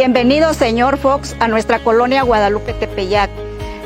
Bienvenido, 0.00 0.54
señor 0.54 0.96
Fox, 0.96 1.34
a 1.40 1.48
nuestra 1.48 1.80
colonia 1.80 2.22
Guadalupe 2.22 2.72
Tepeyac. 2.72 3.30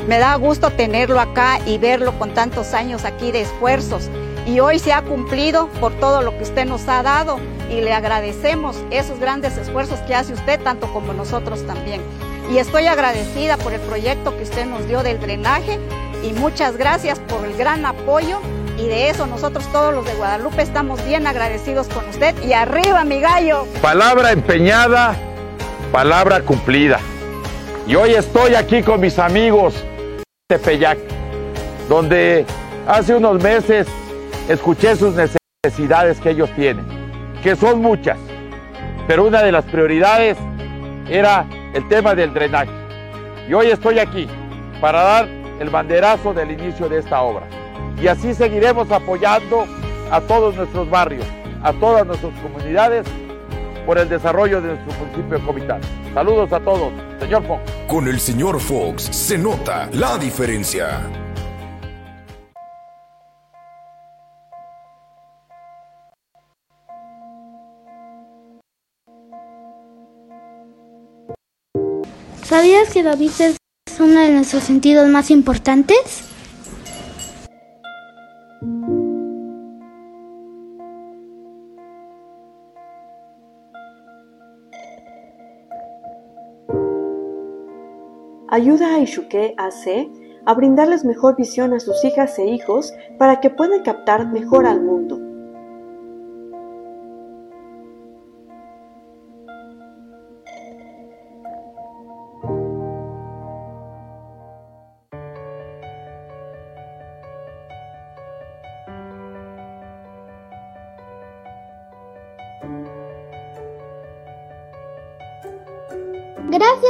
Me 0.07 0.19
da 0.19 0.35
gusto 0.35 0.69
tenerlo 0.69 1.19
acá 1.19 1.57
y 1.65 1.79
verlo 1.79 2.19
con 2.19 2.35
tantos 2.35 2.75
años 2.75 3.03
aquí 3.03 3.31
de 3.31 3.41
esfuerzos. 3.41 4.11
Y 4.45 4.59
hoy 4.59 4.77
se 4.77 4.93
ha 4.93 5.01
cumplido 5.01 5.69
por 5.81 5.91
todo 5.93 6.21
lo 6.21 6.37
que 6.37 6.43
usted 6.43 6.65
nos 6.65 6.87
ha 6.87 7.01
dado 7.01 7.39
y 7.67 7.81
le 7.81 7.93
agradecemos 7.93 8.77
esos 8.91 9.19
grandes 9.19 9.57
esfuerzos 9.57 10.01
que 10.01 10.13
hace 10.13 10.33
usted, 10.33 10.59
tanto 10.61 10.85
como 10.93 11.13
nosotros 11.13 11.65
también. 11.65 11.99
Y 12.51 12.59
estoy 12.59 12.85
agradecida 12.85 13.57
por 13.57 13.73
el 13.73 13.81
proyecto 13.81 14.37
que 14.37 14.43
usted 14.43 14.67
nos 14.67 14.87
dio 14.87 15.01
del 15.01 15.19
drenaje 15.19 15.79
y 16.21 16.31
muchas 16.33 16.77
gracias 16.77 17.17
por 17.21 17.43
el 17.43 17.57
gran 17.57 17.87
apoyo 17.87 18.39
y 18.77 18.85
de 18.85 19.09
eso 19.09 19.25
nosotros 19.25 19.65
todos 19.71 19.91
los 19.95 20.05
de 20.05 20.13
Guadalupe 20.13 20.61
estamos 20.61 21.03
bien 21.07 21.25
agradecidos 21.25 21.87
con 21.87 22.07
usted 22.07 22.35
y 22.43 22.53
arriba 22.53 23.03
mi 23.03 23.19
gallo. 23.19 23.65
Palabra 23.81 24.31
empeñada, 24.31 25.17
palabra 25.93 26.41
cumplida. 26.41 26.99
Y 27.85 27.93
hoy 27.93 28.15
estoy 28.15 28.55
aquí 28.55 28.81
con 28.81 28.99
mis 28.99 29.19
amigos 29.19 29.75
de 30.49 30.57
Tepeyac, 30.57 30.97
donde 31.87 32.47
hace 32.87 33.13
unos 33.13 33.39
meses 33.43 33.87
escuché 34.49 34.95
sus 34.95 35.13
necesidades 35.13 36.19
que 36.19 36.31
ellos 36.31 36.49
tienen, 36.55 36.83
que 37.43 37.55
son 37.55 37.79
muchas, 37.79 38.17
pero 39.07 39.25
una 39.25 39.43
de 39.43 39.51
las 39.51 39.65
prioridades 39.65 40.35
era 41.07 41.45
el 41.75 41.87
tema 41.89 42.15
del 42.15 42.33
drenaje. 42.33 42.71
Y 43.47 43.53
hoy 43.53 43.67
estoy 43.67 43.99
aquí 43.99 44.27
para 44.81 45.03
dar 45.03 45.27
el 45.59 45.69
banderazo 45.69 46.33
del 46.33 46.49
inicio 46.49 46.89
de 46.89 46.97
esta 46.97 47.21
obra. 47.21 47.45
Y 48.01 48.07
así 48.07 48.33
seguiremos 48.33 48.89
apoyando 48.89 49.67
a 50.09 50.21
todos 50.21 50.55
nuestros 50.55 50.89
barrios, 50.89 51.27
a 51.61 51.71
todas 51.73 52.03
nuestras 52.07 52.33
comunidades 52.39 53.05
por 53.85 53.97
el 53.97 54.09
desarrollo 54.09 54.61
de 54.61 54.69
nuestro 54.69 54.93
municipio 54.99 55.39
de 55.39 55.45
Comitán. 55.45 55.81
Saludos 56.13 56.51
a 56.53 56.59
todos, 56.59 56.93
señor 57.19 57.45
Fox. 57.45 57.61
Con 57.87 58.07
el 58.07 58.19
señor 58.19 58.59
Fox 58.59 59.03
se 59.03 59.37
nota 59.37 59.89
la 59.93 60.17
diferencia. 60.17 61.01
¿Sabías 72.43 72.89
que 72.93 73.01
la 73.01 73.15
vista 73.15 73.47
es 73.47 73.57
uno 73.99 74.19
de 74.19 74.29
nuestros 74.29 74.63
sentidos 74.63 75.07
más 75.07 75.31
importantes? 75.31 76.32
Ayuda 88.53 88.93
a 88.93 88.99
Ishuke 88.99 89.55
AC 89.57 90.11
a 90.45 90.53
brindarles 90.53 91.03
mejor 91.03 91.35
visión 91.35 91.73
a 91.73 91.79
sus 91.79 92.05
hijas 92.05 92.37
e 92.37 92.45
hijos 92.45 92.93
para 93.17 93.41
que 93.41 93.49
puedan 93.49 93.81
captar 93.81 94.31
mejor 94.31 94.67
al 94.67 94.79
mundo. 94.79 95.32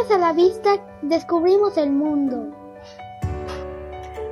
Gracias 0.04 0.22
a 0.22 0.28
la 0.28 0.34
vista 0.34 0.70
descubrimos 1.02 1.78
el 1.78 1.90
mundo. 1.90 2.54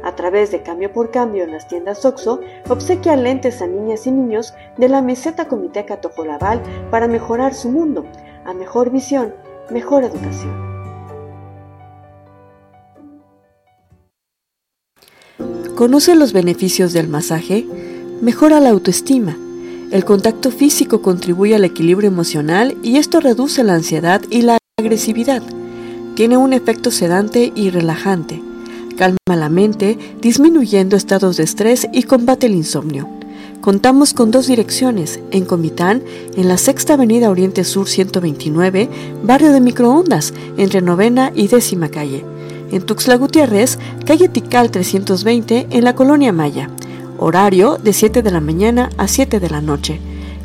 A 0.04 0.14
través 0.18 0.52
de 0.52 0.64
Cambio 0.64 0.92
por 0.92 1.12
Cambio 1.12 1.46
en 1.46 1.52
las 1.52 1.70
tiendas 1.70 2.04
OXO, 2.04 2.42
obsequia 2.68 3.16
lentes 3.16 3.62
a 3.62 3.68
niñas 3.68 4.06
y 4.06 4.12
niños 4.12 4.54
de 4.76 4.90
la 4.90 5.02
meseta 5.02 5.48
Comiteca 5.48 6.02
Tojolabal 6.02 6.62
para 6.90 7.08
mejorar 7.08 7.54
su 7.54 7.70
mundo, 7.70 8.04
a 8.44 8.54
mejor 8.54 8.92
visión, 8.92 9.34
mejor 9.70 10.04
educación. 10.04 10.52
¿Conoce 15.78 16.16
los 16.16 16.34
beneficios 16.34 16.92
del 16.92 17.08
masaje? 17.08 17.66
Mejora 18.20 18.60
la 18.60 18.72
autoestima. 18.72 19.38
El 19.90 20.04
contacto 20.04 20.52
físico 20.52 21.02
contribuye 21.02 21.56
al 21.56 21.64
equilibrio 21.64 22.10
emocional 22.10 22.76
y 22.84 22.98
esto 22.98 23.22
reduce 23.22 23.64
la 23.64 23.76
ansiedad 23.76 24.22
y 24.30 24.42
la 24.42 24.58
agresividad. 24.78 25.42
Tiene 26.22 26.38
un 26.38 26.54
efecto 26.54 26.92
sedante 26.92 27.52
y 27.56 27.72
relajante. 27.72 28.44
Calma 28.96 29.36
la 29.36 29.50
mente, 29.50 29.98
disminuyendo 30.22 30.96
estados 30.96 31.38
de 31.38 31.44
estrés 31.44 31.88
y 31.92 32.04
combate 32.04 32.46
el 32.46 32.54
insomnio. 32.54 33.10
Contamos 33.60 34.14
con 34.14 34.30
dos 34.30 34.46
direcciones, 34.46 35.20
en 35.32 35.46
Comitán, 35.46 36.04
en 36.38 36.48
la 36.48 36.60
Sexta 36.60 36.94
Avenida 36.94 37.32
Oriente 37.32 37.64
Sur 37.64 37.90
129, 37.90 38.88
barrio 39.24 39.52
de 39.52 39.62
Microondas, 39.62 40.32
entre 40.58 40.84
Novena 40.84 41.32
y 41.34 41.48
Décima 41.48 41.90
Calle. 41.90 42.24
En 42.72 42.84
Tuxtla 42.84 43.16
Gutiérrez, 43.16 43.80
calle 44.06 44.30
Tical 44.30 44.70
320, 44.70 45.70
en 45.72 45.84
la 45.84 45.96
Colonia 45.96 46.32
Maya. 46.32 46.70
Horario 47.18 47.80
de 47.80 47.94
7 47.94 48.22
de 48.22 48.30
la 48.30 48.42
mañana 48.42 48.92
a 49.00 49.08
7 49.08 49.40
de 49.40 49.50
la 49.50 49.62
noche 49.62 50.00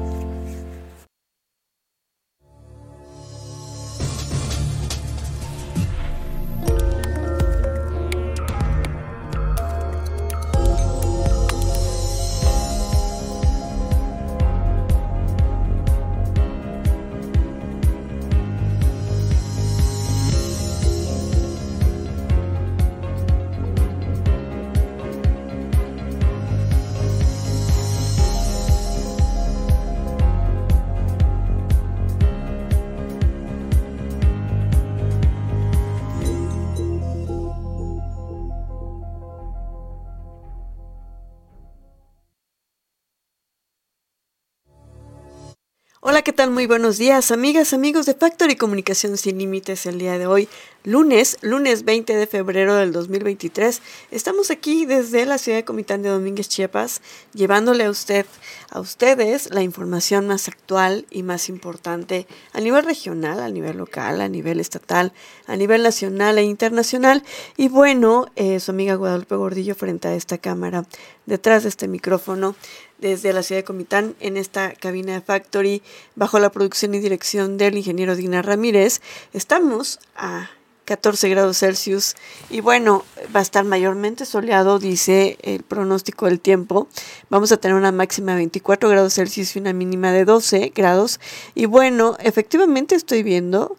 ¿Qué 46.25 46.33
tal? 46.33 46.49
Muy 46.49 46.65
buenos 46.65 46.97
días, 46.97 47.29
amigas, 47.29 47.71
amigos 47.71 48.07
de 48.07 48.15
Factory 48.15 48.55
Comunicación 48.55 49.15
Sin 49.15 49.37
Límites 49.37 49.85
el 49.85 49.99
día 49.99 50.17
de 50.17 50.25
hoy, 50.25 50.49
lunes, 50.85 51.37
lunes 51.41 51.83
20 51.83 52.15
de 52.15 52.27
febrero 52.27 52.75
del 52.75 52.91
2023. 52.91 53.81
Estamos 54.11 54.51
aquí 54.51 54.85
desde 54.85 55.25
la 55.25 55.39
ciudad 55.39 55.57
de 55.57 55.65
Comitán 55.65 56.03
de 56.03 56.09
Domínguez, 56.09 56.47
Chiapas, 56.47 57.01
llevándole 57.33 57.85
a 57.85 57.89
usted, 57.89 58.25
a 58.69 58.79
ustedes, 58.79 59.49
la 59.51 59.63
información 59.63 60.27
más 60.27 60.47
actual 60.47 61.07
y 61.09 61.23
más 61.23 61.49
importante 61.49 62.27
a 62.53 62.61
nivel 62.61 62.85
regional, 62.85 63.39
a 63.39 63.49
nivel 63.49 63.77
local, 63.77 64.21
a 64.21 64.29
nivel 64.29 64.59
estatal, 64.59 65.11
a 65.47 65.55
nivel 65.55 65.81
nacional 65.81 66.37
e 66.37 66.43
internacional. 66.43 67.23
Y 67.57 67.67
bueno, 67.67 68.27
eh, 68.35 68.59
su 68.59 68.71
amiga 68.71 68.93
Guadalupe 68.95 69.35
Gordillo 69.35 69.73
frente 69.73 70.07
a 70.07 70.15
esta 70.15 70.37
cámara, 70.37 70.85
detrás 71.25 71.63
de 71.63 71.69
este 71.69 71.87
micrófono, 71.87 72.55
desde 72.99 73.33
la 73.33 73.43
ciudad 73.43 73.59
de 73.59 73.65
Comitán 73.65 74.15
en 74.19 74.37
esta 74.37 74.73
cabina 74.73 75.13
de 75.13 75.21
Factory 75.21 75.81
bajo 76.15 76.39
la 76.39 76.51
producción 76.51 76.93
y 76.93 76.99
dirección 76.99 77.57
del 77.57 77.77
ingeniero 77.77 78.15
Dina 78.15 78.41
Ramírez. 78.41 79.01
Estamos 79.33 79.99
a 80.15 80.49
14 80.85 81.29
grados 81.29 81.59
Celsius 81.59 82.15
y 82.49 82.61
bueno, 82.61 83.03
va 83.35 83.39
a 83.39 83.43
estar 83.43 83.65
mayormente 83.65 84.25
soleado, 84.25 84.79
dice 84.79 85.37
el 85.41 85.63
pronóstico 85.63 86.27
del 86.27 86.39
tiempo. 86.39 86.87
Vamos 87.29 87.51
a 87.51 87.57
tener 87.57 87.75
una 87.75 87.91
máxima 87.91 88.31
de 88.33 88.37
24 88.37 88.89
grados 88.89 89.15
Celsius 89.15 89.55
y 89.55 89.59
una 89.59 89.73
mínima 89.73 90.11
de 90.11 90.25
12 90.25 90.71
grados. 90.75 91.19
Y 91.55 91.65
bueno, 91.65 92.15
efectivamente 92.19 92.95
estoy 92.95 93.23
viendo 93.23 93.77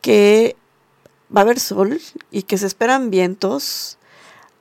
que 0.00 0.56
va 1.34 1.40
a 1.40 1.44
haber 1.44 1.60
sol 1.60 2.00
y 2.30 2.42
que 2.42 2.58
se 2.58 2.66
esperan 2.66 3.10
vientos 3.10 3.98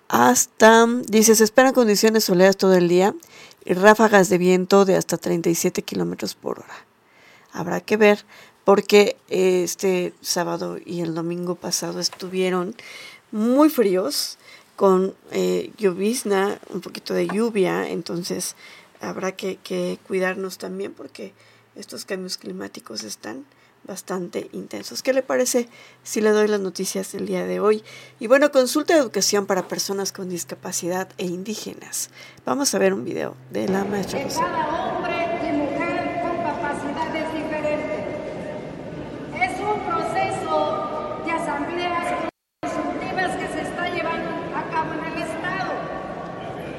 hasta, 0.08 0.86
dice, 1.08 1.36
se 1.36 1.44
esperan 1.44 1.74
condiciones 1.74 2.26
soleadas 2.26 2.58
todo 2.58 2.76
el 2.76 2.88
día 2.88 3.16
y 3.66 3.74
ráfagas 3.74 4.30
de 4.30 4.38
viento 4.38 4.86
de 4.86 4.96
hasta 4.96 5.18
37 5.18 5.82
kilómetros 5.84 6.36
por 6.36 6.60
hora. 6.60 6.86
Habrá 7.54 7.82
que 7.82 7.98
ver 7.98 8.26
porque 8.72 9.18
este 9.28 10.14
sábado 10.22 10.78
y 10.86 11.02
el 11.02 11.14
domingo 11.14 11.56
pasado 11.56 12.00
estuvieron 12.00 12.74
muy 13.34 13.70
fríos 13.70 14.38
con 14.78 15.14
eh, 15.32 15.74
llovizna, 15.78 16.58
un 16.70 16.80
poquito 16.80 17.14
de 17.14 17.28
lluvia, 17.28 17.90
entonces 17.90 18.56
habrá 19.02 19.34
que, 19.34 19.58
que 19.58 20.00
cuidarnos 20.08 20.58
también 20.58 20.94
porque 20.94 21.34
estos 21.76 22.06
cambios 22.06 22.38
climáticos 22.38 23.04
están 23.04 23.44
bastante 23.84 24.50
intensos. 24.54 25.04
¿Qué 25.04 25.12
le 25.12 25.22
parece 25.22 25.68
si 26.04 26.22
le 26.22 26.30
doy 26.30 26.48
las 26.48 26.62
noticias 26.62 27.12
del 27.12 27.26
día 27.26 27.46
de 27.46 27.60
hoy? 27.60 27.84
Y 28.22 28.28
bueno, 28.28 28.54
consulta 28.54 28.94
de 28.94 29.02
educación 29.02 29.48
para 29.48 29.68
personas 29.68 30.14
con 30.14 30.30
discapacidad 30.30 31.10
e 31.18 31.26
indígenas. 31.26 32.10
Vamos 32.46 32.74
a 32.74 32.80
ver 32.80 32.94
un 32.94 33.04
video 33.04 33.36
de 33.52 33.68
la 33.68 33.84
maestra 33.84 34.24
José. 34.24 34.40
Cada 34.40 34.96
hombre 34.96 35.14
y 35.44 35.52
mujer 35.58 36.22
con 36.22 36.38
capacidades 36.38 37.34
diferentes. 37.34 38.00
Es 39.42 39.60
un 39.60 39.80
proceso 39.82 40.54
de 41.26 41.32
asambleas 41.32 42.30
consultivas 42.62 43.36
que 43.38 43.48
se 43.48 43.62
está 43.62 43.90
llevando 43.90 44.30
a 44.56 44.70
cabo 44.70 44.94
en 44.94 45.04
el 45.12 45.18
Estado. 45.24 45.72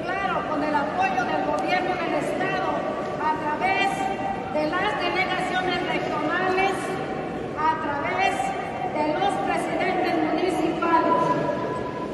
Claro, 0.05 0.49
con 0.49 0.62
el 0.62 0.75
apoyo 0.75 1.25
del 1.25 1.43
gobierno 1.44 1.93
del 1.97 2.15
Estado 2.23 2.71
a 3.19 3.32
través 3.43 3.91
de 4.55 4.71
las 4.71 5.01
delegaciones 5.01 5.79
regionales, 5.91 6.75
a 7.59 7.73
través 7.82 8.37
de 8.94 9.05
los 9.19 9.32
presidentes 9.43 10.15
municipales, 10.23 11.23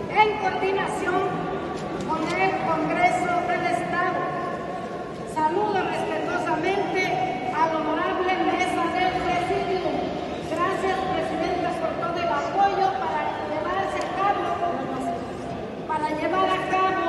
en 0.09 0.29
coordinación 0.39 1.23
con 2.09 2.23
el 2.25 2.53
Congreso 2.65 3.33
del 3.53 3.65
Estado. 3.69 4.21
Saludo 5.35 5.77
respetuosamente 5.83 7.03
al 7.53 7.77
honorable 7.77 8.33
mesa 8.49 8.85
del 8.97 9.13
presidium. 9.23 10.17
Gracias, 10.49 10.99
presidentas, 11.15 11.75
por 11.77 11.93
todo 12.01 12.19
el 12.19 12.29
apoyo 12.29 12.87
para 12.99 13.21
llevarse 13.47 13.99
a 14.01 14.09
cabo, 14.17 14.49
para 15.87 16.08
llevar 16.21 16.49
a 16.51 16.61
cabo 16.71 17.09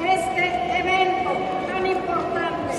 este 0.00 0.44
evento 0.78 1.30
tan 1.68 1.86
importante 1.86 2.74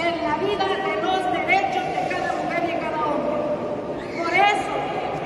en 0.00 0.14
la 0.24 0.36
vida 0.38 0.64
de 0.64 0.94
los 1.02 1.20
derechos 1.32 1.84
de 1.84 2.02
cada 2.08 2.32
mujer 2.40 2.62
y 2.64 2.80
cada 2.80 2.98
hombre. 3.04 3.42
Por 4.16 4.32
eso 4.32 4.74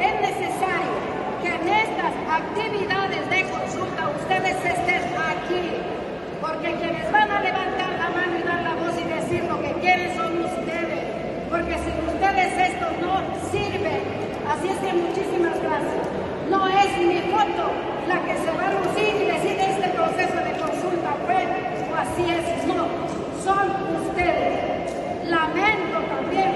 es 0.00 0.14
necesario 0.20 0.96
que 1.40 1.48
en 1.54 1.68
estas 1.68 2.14
actividades 2.28 3.30
de 3.30 3.40
consulta 3.50 4.10
ustedes 4.10 4.56
estén 4.64 5.04
aquí, 5.32 5.64
porque 6.40 6.74
quienes 6.74 7.12
van 7.12 7.30
a 7.30 7.40
levantar 7.40 7.90
la 7.94 8.10
mano 8.10 8.38
y 8.38 8.42
dar 8.42 8.62
la 8.62 8.74
voz 8.74 8.94
y 8.98 9.04
decir 9.04 9.44
lo 9.44 9.60
que 9.60 9.72
quieren 9.80 10.16
son 10.16 10.44
ustedes, 10.44 11.04
porque 11.48 11.74
sin 11.78 11.96
ustedes 12.10 12.50
esto 12.70 12.86
no 13.00 13.22
sirve. 13.52 14.02
Así 14.50 14.68
es 14.68 14.78
que 14.78 14.92
muchísimas 14.92 15.54
gracias. 15.62 16.06
No 16.50 16.66
es 16.68 16.98
mi 16.98 17.20
foto 17.30 17.70
la 18.08 18.20
que 18.22 18.36
se 18.36 18.50
va 18.50 18.66
a 18.66 18.72
lucir 18.72 19.05
proceso 20.16 20.44
de 20.44 20.52
consulta 20.52 21.14
fue 21.26 21.44
o 21.92 21.94
así 21.94 22.24
es, 22.30 22.66
no, 22.66 22.86
son 23.44 23.68
ustedes. 24.08 25.28
Lamento 25.28 25.98
también 26.08 26.54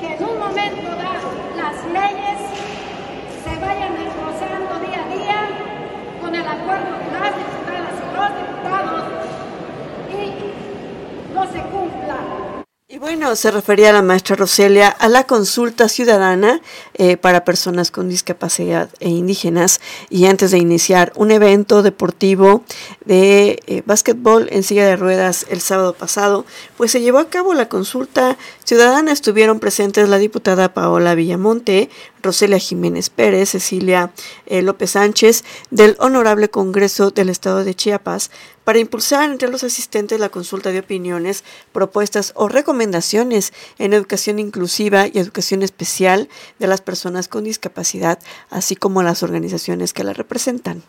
que 0.00 0.14
en 0.16 0.24
un 0.24 0.38
momento 0.40 0.90
dado 0.96 1.30
las 1.56 1.76
leyes 1.86 2.38
se 3.44 3.60
vayan 3.60 3.94
desglosando 3.94 4.80
día 4.80 5.04
a 5.04 5.14
día 5.14 5.48
con 6.20 6.34
el 6.34 6.46
acuerdo 6.46 6.98
de 6.98 7.10
las 7.12 7.36
diputadas 7.36 7.94
y 7.94 8.16
los 8.16 8.30
diputados 8.40 9.04
y 10.10 11.32
no 11.32 11.46
se 11.46 11.60
cumpla. 11.70 12.53
Bueno, 13.04 13.36
se 13.36 13.50
refería 13.50 13.92
la 13.92 14.00
maestra 14.00 14.34
Roselia 14.34 14.88
a 14.88 15.10
la 15.10 15.24
consulta 15.24 15.90
ciudadana 15.90 16.62
eh, 16.94 17.18
para 17.18 17.44
personas 17.44 17.90
con 17.90 18.08
discapacidad 18.08 18.88
e 18.98 19.10
indígenas 19.10 19.82
y 20.08 20.24
antes 20.24 20.52
de 20.52 20.56
iniciar 20.56 21.12
un 21.14 21.30
evento 21.30 21.82
deportivo 21.82 22.64
de 23.04 23.60
eh, 23.66 23.82
básquetbol 23.84 24.48
en 24.50 24.62
silla 24.62 24.86
de 24.86 24.96
ruedas 24.96 25.44
el 25.50 25.60
sábado 25.60 25.92
pasado, 25.92 26.46
pues 26.78 26.92
se 26.92 27.02
llevó 27.02 27.18
a 27.18 27.28
cabo 27.28 27.52
la 27.52 27.68
consulta 27.68 28.38
ciudadana. 28.64 29.12
Estuvieron 29.12 29.60
presentes 29.60 30.08
la 30.08 30.16
diputada 30.16 30.72
Paola 30.72 31.14
Villamonte, 31.14 31.90
Roselia 32.24 32.58
Jiménez 32.58 33.10
Pérez, 33.10 33.50
Cecilia 33.50 34.10
eh, 34.46 34.62
López 34.62 34.90
Sánchez 34.90 35.44
del 35.70 35.96
Honorable 36.00 36.50
Congreso 36.50 37.10
del 37.10 37.28
Estado 37.28 37.62
de 37.62 37.74
Chiapas 37.74 38.30
para 38.64 38.78
impulsar 38.78 39.30
entre 39.30 39.48
los 39.48 39.62
asistentes 39.62 40.18
la 40.18 40.30
consulta 40.30 40.72
de 40.72 40.80
opiniones, 40.80 41.44
propuestas 41.72 42.32
o 42.34 42.48
recomendaciones 42.48 43.52
en 43.78 43.92
educación 43.92 44.38
inclusiva 44.38 45.06
y 45.06 45.18
educación 45.18 45.62
especial 45.62 46.28
de 46.58 46.66
las 46.66 46.80
personas 46.80 47.28
con 47.28 47.44
discapacidad, 47.44 48.18
así 48.50 48.74
como 48.74 49.02
las 49.02 49.22
organizaciones 49.22 49.92
que 49.92 50.04
la 50.04 50.14
representan. 50.14 50.82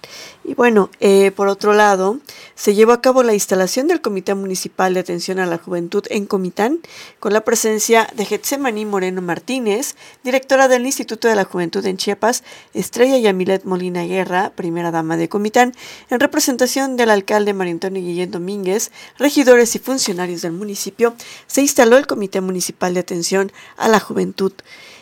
Y 0.43 0.53
bueno, 0.53 0.89
eh, 1.01 1.31
por 1.35 1.49
otro 1.49 1.73
lado, 1.73 2.19
se 2.55 2.73
llevó 2.75 2.93
a 2.93 3.01
cabo 3.01 3.23
la 3.23 3.33
instalación 3.33 3.87
del 3.87 4.01
Comité 4.01 4.33
Municipal 4.35 4.93
de 4.93 5.01
Atención 5.01 5.39
a 5.39 5.45
la 5.45 5.57
Juventud 5.57 6.05
en 6.09 6.25
Comitán, 6.25 6.79
con 7.19 7.33
la 7.33 7.41
presencia 7.41 8.07
de 8.15 8.25
Getsemaní 8.25 8.85
Moreno 8.85 9.21
Martínez, 9.21 9.95
directora 10.23 10.69
del 10.69 10.85
Instituto 10.85 11.24
de 11.27 11.35
la 11.35 11.45
Juventud 11.45 11.85
en 11.85 11.97
Chiapas, 11.97 12.43
Estrella 12.73 13.17
Yamilet 13.17 13.65
Molina 13.65 14.03
Guerra, 14.03 14.51
primera 14.55 14.91
dama 14.91 15.17
de 15.17 15.29
Comitán, 15.29 15.73
en 16.09 16.19
representación 16.19 16.97
del 16.97 17.09
alcalde 17.09 17.53
María 17.53 17.75
Guillén 17.75 18.31
Domínguez, 18.31 18.91
regidores 19.17 19.75
y 19.75 19.79
funcionarios 19.79 20.41
del 20.41 20.53
municipio, 20.53 21.15
se 21.47 21.61
instaló 21.61 21.97
el 21.97 22.07
Comité 22.07 22.41
Municipal 22.41 22.93
de 22.93 23.01
Atención 23.01 23.51
a 23.77 23.87
la 23.87 23.99
Juventud 23.99 24.53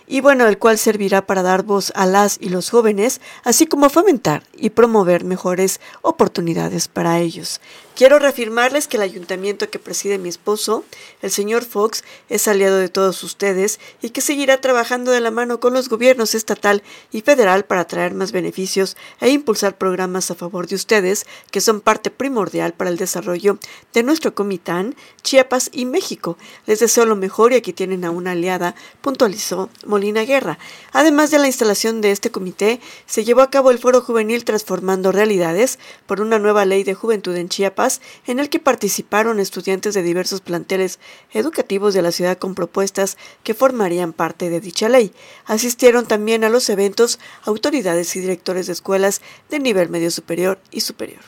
y 0.07 0.21
bueno, 0.21 0.47
el 0.47 0.57
cual 0.57 0.77
servirá 0.77 1.25
para 1.25 1.41
dar 1.41 1.63
voz 1.63 1.91
a 1.95 2.05
las 2.05 2.37
y 2.41 2.49
los 2.49 2.69
jóvenes, 2.69 3.21
así 3.43 3.65
como 3.65 3.89
fomentar 3.89 4.43
y 4.55 4.71
promover 4.71 5.23
mejores 5.23 5.79
oportunidades 6.01 6.87
para 6.87 7.19
ellos. 7.19 7.61
Quiero 7.95 8.17
reafirmarles 8.17 8.87
que 8.87 8.97
el 8.97 9.03
ayuntamiento 9.03 9.69
que 9.69 9.77
preside 9.77 10.17
mi 10.17 10.27
esposo, 10.27 10.83
el 11.21 11.29
señor 11.29 11.63
Fox, 11.63 12.03
es 12.27 12.47
aliado 12.47 12.77
de 12.77 12.89
todos 12.89 13.21
ustedes 13.21 13.79
y 14.01 14.09
que 14.09 14.21
seguirá 14.21 14.59
trabajando 14.59 15.11
de 15.11 15.21
la 15.21 15.29
mano 15.29 15.59
con 15.59 15.75
los 15.75 15.89
gobiernos 15.89 16.33
estatal 16.33 16.81
y 17.11 17.21
federal 17.21 17.65
para 17.65 17.85
traer 17.85 18.15
más 18.15 18.31
beneficios 18.31 18.97
e 19.21 19.29
impulsar 19.29 19.77
programas 19.77 20.31
a 20.31 20.35
favor 20.35 20.65
de 20.65 20.73
ustedes, 20.73 21.27
que 21.51 21.61
son 21.61 21.81
parte 21.81 22.09
primordial 22.09 22.73
para 22.73 22.89
el 22.89 22.97
desarrollo 22.97 23.59
de 23.93 24.01
nuestro 24.01 24.33
Comitán, 24.33 24.95
Chiapas 25.21 25.69
y 25.71 25.85
México. 25.85 26.35
Les 26.65 26.79
deseo 26.79 27.05
lo 27.05 27.15
mejor 27.15 27.53
y 27.53 27.57
aquí 27.57 27.73
tienen 27.73 28.05
a 28.05 28.11
una 28.11 28.31
aliada, 28.31 28.73
puntualizó 29.01 29.69
Molina 29.85 30.23
Guerra. 30.23 30.57
Además 30.93 31.29
de 31.29 31.37
la 31.37 31.45
instalación 31.45 32.01
de 32.01 32.09
este 32.09 32.31
comité, 32.31 32.79
se 33.05 33.23
llevó 33.23 33.41
a 33.41 33.51
cabo 33.51 33.69
el 33.69 33.77
Foro 33.77 34.01
Juvenil 34.01 34.45
Transformando 34.45 35.11
Realidades 35.11 35.77
por 36.07 36.21
una 36.21 36.39
nueva 36.39 36.65
ley 36.65 36.83
de 36.83 36.95
juventud 36.95 37.35
en 37.35 37.49
Chiapas 37.49 37.82
en 38.25 38.39
el 38.39 38.49
que 38.49 38.59
participaron 38.59 39.39
estudiantes 39.39 39.93
de 39.93 40.03
diversos 40.03 40.41
planteles 40.41 40.99
educativos 41.31 41.93
de 41.93 42.01
la 42.01 42.11
ciudad 42.11 42.37
con 42.37 42.55
propuestas 42.55 43.17
que 43.43 43.53
formarían 43.53 44.13
parte 44.13 44.49
de 44.49 44.61
dicha 44.61 44.89
ley. 44.89 45.13
Asistieron 45.45 46.05
también 46.05 46.43
a 46.43 46.49
los 46.49 46.69
eventos 46.69 47.19
autoridades 47.43 48.15
y 48.15 48.19
directores 48.19 48.67
de 48.67 48.73
escuelas 48.73 49.21
de 49.49 49.59
nivel 49.59 49.89
medio 49.89 50.11
superior 50.11 50.59
y 50.71 50.81
superior. 50.81 51.21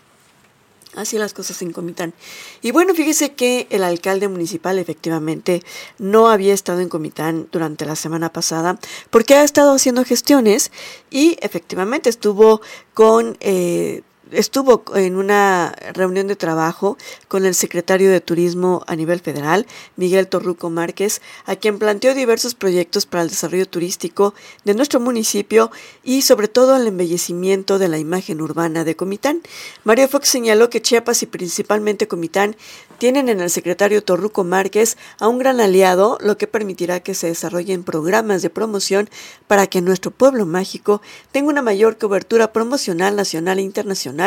Así 0.96 1.18
las 1.18 1.34
cosas 1.34 1.62
en 1.62 1.74
Comitán. 1.74 2.14
Y 2.62 2.72
bueno, 2.72 2.94
fíjese 2.94 3.34
que 3.34 3.68
el 3.70 3.84
alcalde 3.84 4.30
municipal 4.30 4.80
efectivamente 4.80 5.62
no 6.00 6.30
había 6.30 6.54
estado 6.54 6.80
en 6.80 6.88
Comitán 6.88 7.50
durante 7.52 7.86
la 7.86 7.98
semana 7.98 8.32
pasada 8.32 8.80
porque 9.10 9.36
ha 9.36 9.44
estado 9.44 9.74
haciendo 9.74 10.06
gestiones 10.06 10.72
y 11.10 11.38
efectivamente 11.42 12.10
estuvo 12.10 12.62
con... 12.94 13.38
Eh, 13.42 14.04
estuvo 14.36 14.84
en 14.96 15.16
una 15.16 15.74
reunión 15.94 16.28
de 16.28 16.36
trabajo 16.36 16.98
con 17.28 17.46
el 17.46 17.56
secretario 17.56 18.12
de 18.12 18.22
Turismo 18.22 18.84
a 18.88 18.96
nivel 18.96 19.20
federal, 19.20 19.66
Miguel 19.96 20.28
Torruco 20.28 20.70
Márquez, 20.70 21.22
a 21.46 21.56
quien 21.56 21.80
planteó 21.80 22.14
diversos 22.14 22.56
proyectos 22.56 23.06
para 23.06 23.24
el 23.24 23.30
desarrollo 23.30 23.66
turístico 23.66 24.34
de 24.64 24.74
nuestro 24.74 25.00
municipio 25.00 25.72
y 26.04 26.22
sobre 26.22 26.48
todo 26.48 26.76
el 26.76 26.88
embellecimiento 26.88 27.80
de 27.80 27.88
la 27.88 27.98
imagen 27.98 28.42
urbana 28.42 28.84
de 28.84 28.96
Comitán. 28.96 29.42
Mario 29.84 30.08
Fox 30.08 30.30
señaló 30.30 30.70
que 30.70 30.82
Chiapas 30.82 31.24
y 31.24 31.26
principalmente 31.26 32.08
Comitán 32.08 32.56
tienen 32.98 33.30
en 33.30 33.42
el 33.42 33.50
secretario 33.50 34.04
Torruco 34.04 34.44
Márquez 34.44 34.98
a 35.20 35.28
un 35.28 35.38
gran 35.38 35.60
aliado, 35.60 36.18
lo 36.22 36.38
que 36.38 36.48
permitirá 36.48 37.00
que 37.02 37.14
se 37.14 37.28
desarrollen 37.28 37.84
programas 37.84 38.42
de 38.42 38.50
promoción 38.50 39.10
para 39.48 39.68
que 39.68 39.82
nuestro 39.82 40.12
pueblo 40.12 40.46
mágico 40.46 41.02
tenga 41.32 41.50
una 41.50 41.62
mayor 41.62 41.98
cobertura 41.98 42.54
promocional 42.54 43.16
nacional 43.16 43.60
e 43.60 43.64
internacional 43.64 44.25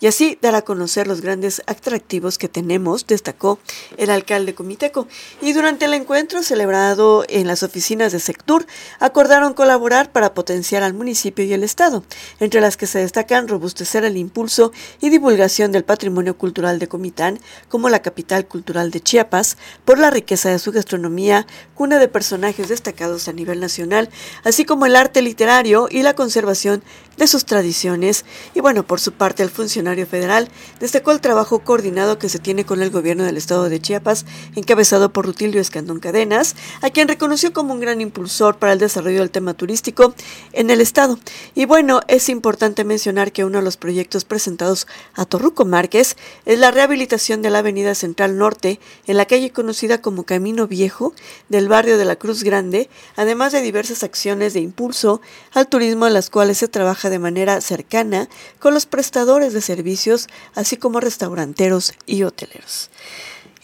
y 0.00 0.06
así 0.06 0.38
dar 0.42 0.54
a 0.54 0.62
conocer 0.62 1.06
los 1.06 1.20
grandes 1.20 1.62
atractivos 1.66 2.38
que 2.38 2.48
tenemos, 2.48 3.06
destacó 3.06 3.58
el 3.96 4.10
alcalde 4.10 4.54
Comiteco. 4.54 5.08
Y 5.40 5.52
durante 5.52 5.86
el 5.86 5.94
encuentro 5.94 6.42
celebrado 6.42 7.24
en 7.28 7.46
las 7.46 7.62
oficinas 7.62 8.12
de 8.12 8.20
Sectur, 8.20 8.66
acordaron 9.00 9.54
colaborar 9.54 10.12
para 10.12 10.34
potenciar 10.34 10.82
al 10.82 10.92
municipio 10.92 11.44
y 11.44 11.52
el 11.52 11.64
Estado, 11.64 12.04
entre 12.40 12.60
las 12.60 12.76
que 12.76 12.86
se 12.86 12.98
destacan 12.98 13.48
robustecer 13.48 14.04
el 14.04 14.16
impulso 14.16 14.72
y 15.00 15.08
divulgación 15.08 15.72
del 15.72 15.84
patrimonio 15.84 16.36
cultural 16.36 16.78
de 16.78 16.88
Comitán, 16.88 17.40
como 17.68 17.88
la 17.88 18.02
capital 18.02 18.46
cultural 18.46 18.90
de 18.90 19.00
Chiapas, 19.00 19.56
por 19.84 19.98
la 19.98 20.10
riqueza 20.10 20.50
de 20.50 20.58
su 20.58 20.72
gastronomía, 20.72 21.46
cuna 21.74 21.98
de 21.98 22.08
personajes 22.08 22.68
destacados 22.68 23.28
a 23.28 23.32
nivel 23.32 23.60
nacional, 23.60 24.10
así 24.44 24.64
como 24.64 24.86
el 24.86 24.96
arte 24.96 25.22
literario 25.22 25.88
y 25.90 26.02
la 26.02 26.14
conservación 26.14 26.82
de 27.16 27.26
sus 27.26 27.44
tradiciones. 27.44 28.24
Y 28.54 28.60
bueno, 28.60 28.86
por 28.86 29.00
su 29.00 29.12
parte, 29.12 29.42
del 29.42 29.50
funcionario 29.50 30.06
federal, 30.06 30.48
destacó 30.80 31.12
el 31.12 31.20
trabajo 31.20 31.60
coordinado 31.60 32.18
que 32.18 32.28
se 32.28 32.38
tiene 32.38 32.64
con 32.64 32.82
el 32.82 32.90
gobierno 32.90 33.24
del 33.24 33.36
estado 33.36 33.68
de 33.68 33.80
Chiapas, 33.80 34.24
encabezado 34.54 35.12
por 35.12 35.26
Rutilio 35.26 35.60
Escandón 35.60 36.00
Cadenas, 36.00 36.54
a 36.82 36.90
quien 36.90 37.08
reconoció 37.08 37.52
como 37.52 37.74
un 37.74 37.80
gran 37.80 38.00
impulsor 38.00 38.58
para 38.58 38.72
el 38.72 38.78
desarrollo 38.78 39.20
del 39.20 39.30
tema 39.30 39.54
turístico 39.54 40.14
en 40.52 40.70
el 40.70 40.80
estado. 40.80 41.18
Y 41.54 41.64
bueno, 41.64 42.00
es 42.08 42.28
importante 42.28 42.84
mencionar 42.84 43.32
que 43.32 43.44
uno 43.44 43.58
de 43.58 43.64
los 43.64 43.76
proyectos 43.76 44.24
presentados 44.24 44.86
a 45.14 45.24
Torruco 45.24 45.64
Márquez 45.64 46.16
es 46.44 46.58
la 46.58 46.70
rehabilitación 46.70 47.42
de 47.42 47.50
la 47.50 47.58
Avenida 47.58 47.94
Central 47.94 48.38
Norte 48.38 48.80
en 49.06 49.16
la 49.16 49.26
calle 49.26 49.50
conocida 49.50 50.00
como 50.00 50.24
Camino 50.24 50.66
Viejo 50.66 51.14
del 51.48 51.68
barrio 51.68 51.98
de 51.98 52.04
la 52.04 52.16
Cruz 52.16 52.42
Grande, 52.42 52.88
además 53.16 53.52
de 53.52 53.60
diversas 53.60 54.02
acciones 54.02 54.54
de 54.54 54.60
impulso 54.60 55.20
al 55.52 55.68
turismo 55.68 56.06
en 56.06 56.14
las 56.14 56.30
cuales 56.30 56.58
se 56.58 56.68
trabaja 56.68 57.05
de 57.10 57.18
manera 57.18 57.60
cercana 57.60 58.28
con 58.58 58.74
los 58.74 58.86
prestadores 58.86 59.52
de 59.52 59.60
servicios, 59.60 60.28
así 60.54 60.76
como 60.76 61.00
restauranteros 61.00 61.94
y 62.06 62.22
hoteleros. 62.22 62.90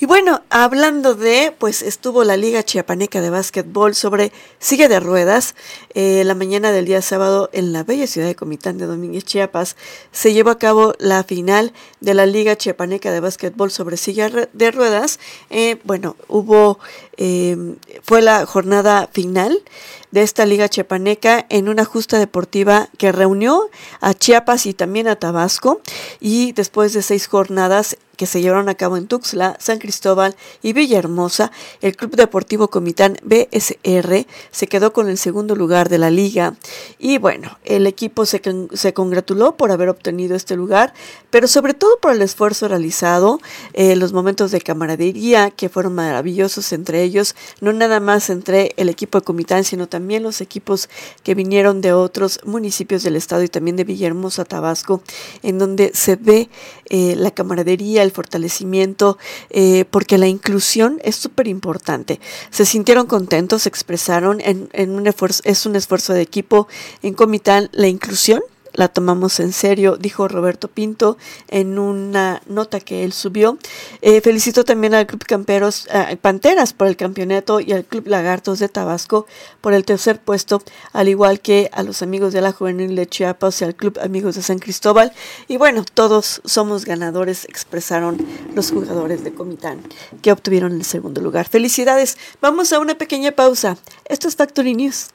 Y 0.03 0.07
bueno, 0.07 0.43
hablando 0.51 1.15
de, 1.15 1.55
pues 1.57 1.81
estuvo 1.81 2.25
la 2.25 2.37
Liga 2.37 2.65
Chiapaneca 2.65 3.21
de 3.21 3.31
Básquetbol 3.31 3.95
sobre 3.95 4.33
sigue 4.59 4.89
de 4.89 4.99
ruedas. 4.99 5.55
Eh, 5.95 6.25
la 6.25 6.35
mañana 6.35 6.73
del 6.73 6.87
día 6.87 7.01
sábado 7.03 7.49
en 7.53 7.73
la 7.73 7.85
bella 7.85 8.09
ciudad 8.09 8.27
de 8.27 8.35
Comitán 8.35 8.79
de 8.79 8.87
Domínguez, 8.87 9.25
Chiapas, 9.25 9.77
se 10.11 10.33
llevó 10.33 10.51
a 10.51 10.59
cabo 10.59 10.95
la 10.99 11.23
final 11.23 11.73
de 12.01 12.15
la 12.15 12.27
Liga 12.27 12.57
Chiapaneca 12.57 13.13
de 13.13 13.21
Básquetbol 13.21 13.71
sobre 13.71 13.97
sigue 13.97 14.49
de 14.53 14.71
ruedas. 14.73 15.21
Eh, 15.51 15.81
bueno, 15.85 16.17
hubo, 16.27 16.81
eh, 17.17 17.57
fue 18.03 18.23
la 18.23 18.45
jornada 18.45 19.09
final 19.13 19.63
de 20.11 20.23
esta 20.23 20.47
Liga 20.47 20.69
Chiapaneca 20.69 21.47
en 21.49 21.69
una 21.69 21.85
justa 21.85 22.19
deportiva 22.19 22.89
que 22.99 23.13
reunió 23.13 23.71
a 24.01 24.15
Chiapas 24.15 24.67
y 24.67 24.75
también 24.75 25.07
a 25.07 25.15
Tabasco 25.15 25.81
y 26.19 26.51
después 26.53 26.93
de 26.93 27.03
seis 27.03 27.29
jornadas 27.29 27.97
que 28.23 28.27
se 28.27 28.41
llevaron 28.41 28.69
a 28.69 28.77
cabo 28.77 28.97
en 28.97 29.09
Tuxtla, 29.09 29.57
San 29.59 29.81
Cristóbal 29.81 30.37
y 30.63 30.75
Villahermosa, 30.75 31.51
el 31.81 31.97
Club 31.97 32.15
Deportivo 32.15 32.69
Comitán 32.69 33.19
BSR 33.25 34.27
se 34.53 34.69
quedó 34.69 34.93
con 34.93 35.09
el 35.09 35.19
segundo 35.19 35.57
lugar 35.57 35.89
de 35.89 35.99
la 35.99 36.09
liga. 36.09 36.55
Y 37.01 37.19
bueno, 37.19 37.59
el 37.65 37.85
equipo 37.89 38.25
se, 38.25 38.41
se 38.75 38.95
congratuló 38.95 39.57
por 39.57 39.73
haber 39.73 39.89
obtenido 39.89 40.37
este 40.37 40.55
lugar, 40.55 40.95
pero 41.31 41.49
sobre 41.49 41.75
todo 41.75 41.99
por 41.99 42.13
el 42.13 42.23
esfuerzo 42.23 42.69
realizado, 42.69 43.41
eh, 43.73 43.97
los 43.97 44.13
momentos 44.13 44.53
de 44.53 44.61
camaradería 44.61 45.51
que 45.51 45.69
fueron 45.69 45.97
maravillosos 45.97 46.73
entre 46.73 47.03
ellos, 47.03 47.35
no 47.61 47.73
nada 47.73 47.99
más 47.99 48.31
entre 48.31 48.73
el 48.77 48.89
equipo 48.89 49.19
de 49.19 49.25
Comitán, 49.25 49.65
sino 49.65 49.89
también 49.89 50.23
los 50.23 50.41
equipos 50.41 50.89
que 51.25 51.35
vinieron 51.35 51.81
de 51.81 51.93
otros 51.93 52.39
municipios 52.45 53.03
del 53.03 53.17
estado 53.17 53.43
y 53.43 53.49
también 53.49 53.75
de 53.75 53.83
Villahermosa, 53.83 54.45
Tabasco, 54.45 55.03
en 55.43 55.59
donde 55.59 55.91
se 55.93 56.15
ve 56.15 56.49
eh, 56.89 57.17
la 57.17 57.33
camaradería, 57.33 58.05
el 58.05 58.12
fortalecimiento, 58.13 59.19
eh, 59.51 59.85
porque 59.91 60.19
la 60.19 60.29
inclusión 60.29 61.01
es 61.03 61.17
súper 61.17 61.49
importante. 61.49 62.21
Se 62.51 62.65
sintieron 62.65 63.07
contentos, 63.07 63.63
se 63.63 63.69
expresaron 63.69 64.41
en, 64.41 64.69
en 64.73 64.91
un 64.91 65.07
esfuerzo, 65.07 65.43
es 65.45 65.67
un 65.67 65.75
esfuerzo 65.75 66.13
de 66.13 66.23
equipo 66.23 66.69
en 67.03 67.15
Comitán 67.15 67.69
la 67.73 67.89
inclusión 67.89 68.43
la 68.75 68.89
tomamos 68.89 69.41
en 69.41 69.53
serio, 69.53 69.97
dijo 69.97 70.29
Roberto 70.29 70.69
Pinto 70.69 71.17
en 71.49 71.79
una 71.79 72.43
nota 72.47 72.81
que 72.81 73.05
él 73.05 73.13
subió. 73.13 73.59
Eh, 74.01 74.21
felicito 74.21 74.65
también 74.65 74.95
al 74.95 75.07
Club 75.07 75.25
Camperos 75.25 75.89
eh, 75.93 76.17
Panteras 76.21 76.73
por 76.73 76.87
el 76.87 76.97
campeonato 76.97 77.61
y 77.61 77.73
al 77.73 77.85
Club 77.85 78.07
Lagartos 78.07 78.59
de 78.59 78.69
Tabasco 78.69 79.27
por 79.61 79.75
el 79.75 79.85
tercer 79.85 80.21
puesto, 80.21 80.63
al 80.93 81.09
igual 81.09 81.41
que 81.41 81.71
a 81.73 81.83
los 81.83 82.03
amigos 82.03 82.33
de 82.33 82.41
la 82.41 82.53
Juvenil 82.53 82.97
de 82.97 83.07
Chiapas 83.07 83.61
y 83.61 83.65
al 83.65 83.75
Club 83.75 83.99
Amigos 84.03 84.35
de 84.35 84.43
San 84.43 84.59
Cristóbal. 84.59 85.13
Y 85.49 85.57
bueno, 85.57 85.85
todos 85.95 86.41
somos 86.45 86.85
ganadores, 86.85 87.45
expresaron 87.45 88.19
los 88.55 88.71
jugadores 88.71 89.25
de 89.25 89.33
Comitán 89.33 89.81
que 90.23 90.33
obtuvieron 90.33 90.73
el 90.73 90.85
segundo 90.85 91.21
lugar. 91.21 91.49
Felicidades. 91.49 92.17
Vamos 92.41 92.73
a 92.73 92.79
una 92.79 92.97
pequeña 92.97 93.33
pausa. 93.33 93.77
Esto 94.05 94.29
es 94.29 94.37
Factory 94.37 94.75
News. 94.75 95.09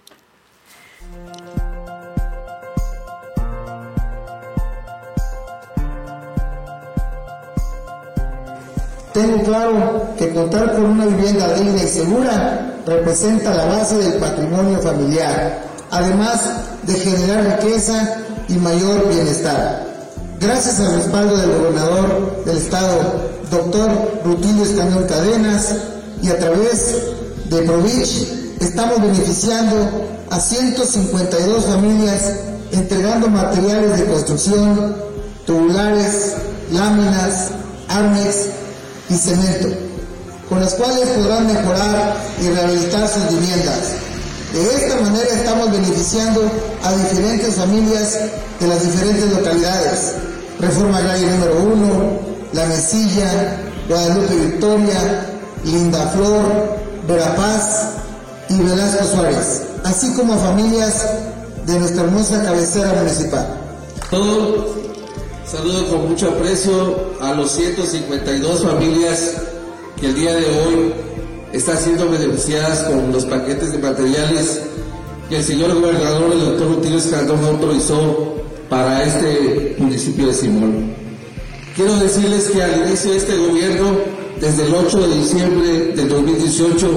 Tengo 9.18 9.42
claro 9.42 10.14
que 10.16 10.32
contar 10.32 10.74
con 10.74 10.86
una 10.86 11.08
vivienda 11.08 11.52
digna 11.56 11.82
y 11.82 11.88
segura 11.88 12.76
representa 12.86 13.52
la 13.52 13.66
base 13.66 13.98
del 13.98 14.14
patrimonio 14.20 14.80
familiar, 14.80 15.60
además 15.90 16.40
de 16.84 16.94
generar 16.94 17.60
riqueza 17.60 18.18
y 18.48 18.54
mayor 18.58 19.10
bienestar. 19.10 19.88
Gracias 20.40 20.80
al 20.82 20.98
respaldo 20.98 21.36
del 21.36 21.50
gobernador 21.50 22.44
del 22.46 22.58
estado, 22.58 23.00
doctor 23.50 23.90
Rutilio 24.24 24.64
Escañón 24.64 25.08
Cadenas, 25.08 25.74
y 26.22 26.30
a 26.30 26.38
través 26.38 26.96
de 27.50 27.62
Provich, 27.64 28.32
estamos 28.60 29.02
beneficiando 29.02 29.78
a 30.30 30.40
152 30.40 31.66
familias 31.66 32.34
entregando 32.72 33.30
materiales 33.30 33.98
de 33.98 34.06
construcción, 34.06 34.96
tubulares, 35.48 36.36
láminas, 36.72 37.48
armex 37.90 38.67
y 39.10 39.16
cemento, 39.16 39.70
con 40.50 40.60
las 40.60 40.74
cuales 40.74 41.08
podrán 41.10 41.48
mejorar 41.48 42.16
y 42.42 42.50
rehabilitar 42.50 43.08
sus 43.08 43.30
viviendas. 43.30 43.80
De 44.54 44.76
esta 44.76 45.02
manera 45.02 45.28
estamos 45.34 45.72
beneficiando 45.72 46.42
a 46.84 46.94
diferentes 46.94 47.56
familias 47.56 48.18
de 48.60 48.68
las 48.68 48.84
diferentes 48.84 49.32
localidades. 49.32 50.14
Reforma 50.60 50.98
Agraria 50.98 51.30
número 51.32 51.64
1, 51.64 52.20
La 52.54 52.66
Mesilla, 52.66 53.60
Guadalupe 53.90 54.36
Victoria, 54.36 55.26
Linda 55.64 56.08
Flor, 56.08 56.78
Verapaz 57.08 57.90
y 58.50 58.58
Velasco 58.58 59.04
Suárez, 59.06 59.62
así 59.84 60.14
como 60.14 60.34
a 60.34 60.38
familias 60.38 61.06
de 61.66 61.80
nuestra 61.80 62.04
hermosa 62.04 62.42
cabecera 62.44 62.94
municipal. 62.94 63.48
Saludo 65.50 65.88
con 65.88 66.10
mucho 66.10 66.28
aprecio 66.28 67.14
a 67.22 67.34
los 67.34 67.52
152 67.52 68.64
familias 68.64 69.38
que 69.98 70.08
el 70.08 70.16
día 70.16 70.36
de 70.36 70.46
hoy 70.46 70.94
están 71.54 71.78
siendo 71.78 72.10
beneficiadas 72.10 72.84
con 72.84 73.14
los 73.14 73.24
paquetes 73.24 73.72
de 73.72 73.78
materiales 73.78 74.62
que 75.30 75.38
el 75.38 75.44
señor 75.46 75.74
gobernador, 75.74 76.34
el 76.34 76.40
doctor 76.40 76.68
Rutilio 76.68 76.98
Escandón, 76.98 77.46
autorizó 77.46 78.36
para 78.70 79.06
este 79.06 79.76
municipio 79.78 80.28
de 80.28 80.34
Simón. 80.34 80.94
Quiero 81.78 81.98
decirles 81.98 82.50
que 82.50 82.62
al 82.62 82.86
inicio 82.86 83.12
de 83.12 83.18
este 83.18 83.38
gobierno, 83.38 84.00
desde 84.42 84.66
el 84.66 84.76
8 84.76 85.00
de 85.00 85.16
diciembre 85.16 85.70
del 85.96 86.10
2018, 86.10 86.90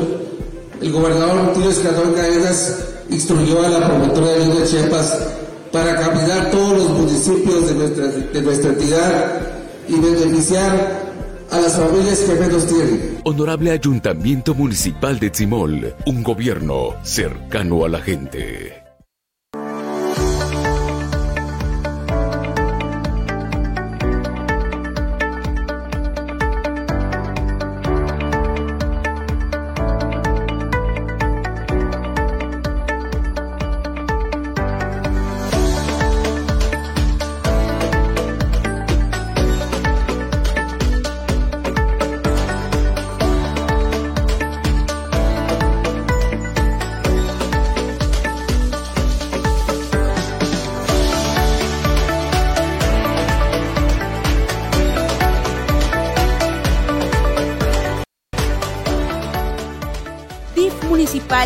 el 0.82 0.90
gobernador 0.90 1.46
Rutilio 1.46 1.70
Escandón 1.70 2.14
Caedas 2.14 2.78
instruyó 3.10 3.62
a 3.62 3.68
la 3.68 3.86
promotora 3.86 4.32
de 4.32 4.64
Chiapas 4.64 5.39
para 5.72 5.96
caminar 5.96 6.50
todos 6.50 6.78
los 6.78 6.90
municipios 6.90 7.68
de 7.68 7.74
nuestra, 7.74 8.06
de 8.06 8.42
nuestra 8.42 8.70
entidad 8.70 9.40
y 9.88 9.94
beneficiar 9.94 11.10
a 11.50 11.60
las 11.60 11.76
familias 11.76 12.18
que 12.20 12.34
menos 12.34 12.66
tienen. 12.66 13.18
Honorable 13.24 13.70
Ayuntamiento 13.72 14.54
Municipal 14.54 15.18
de 15.18 15.30
Tzimol, 15.30 15.94
un 16.06 16.22
gobierno 16.22 16.94
cercano 17.02 17.84
a 17.84 17.88
la 17.88 18.00
gente. 18.00 18.89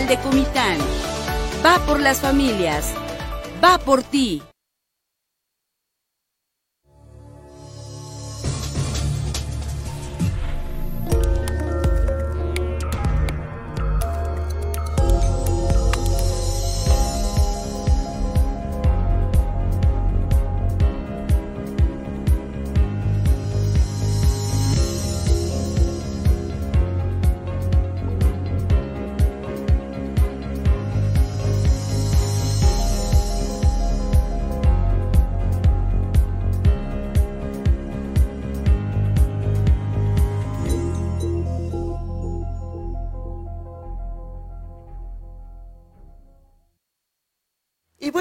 De 0.07 0.19
Comitán. 0.19 0.79
Va 1.65 1.79
por 1.87 2.01
las 2.01 2.21
familias. 2.21 2.93
Va 3.63 3.79
por 3.79 4.03
ti. 4.03 4.43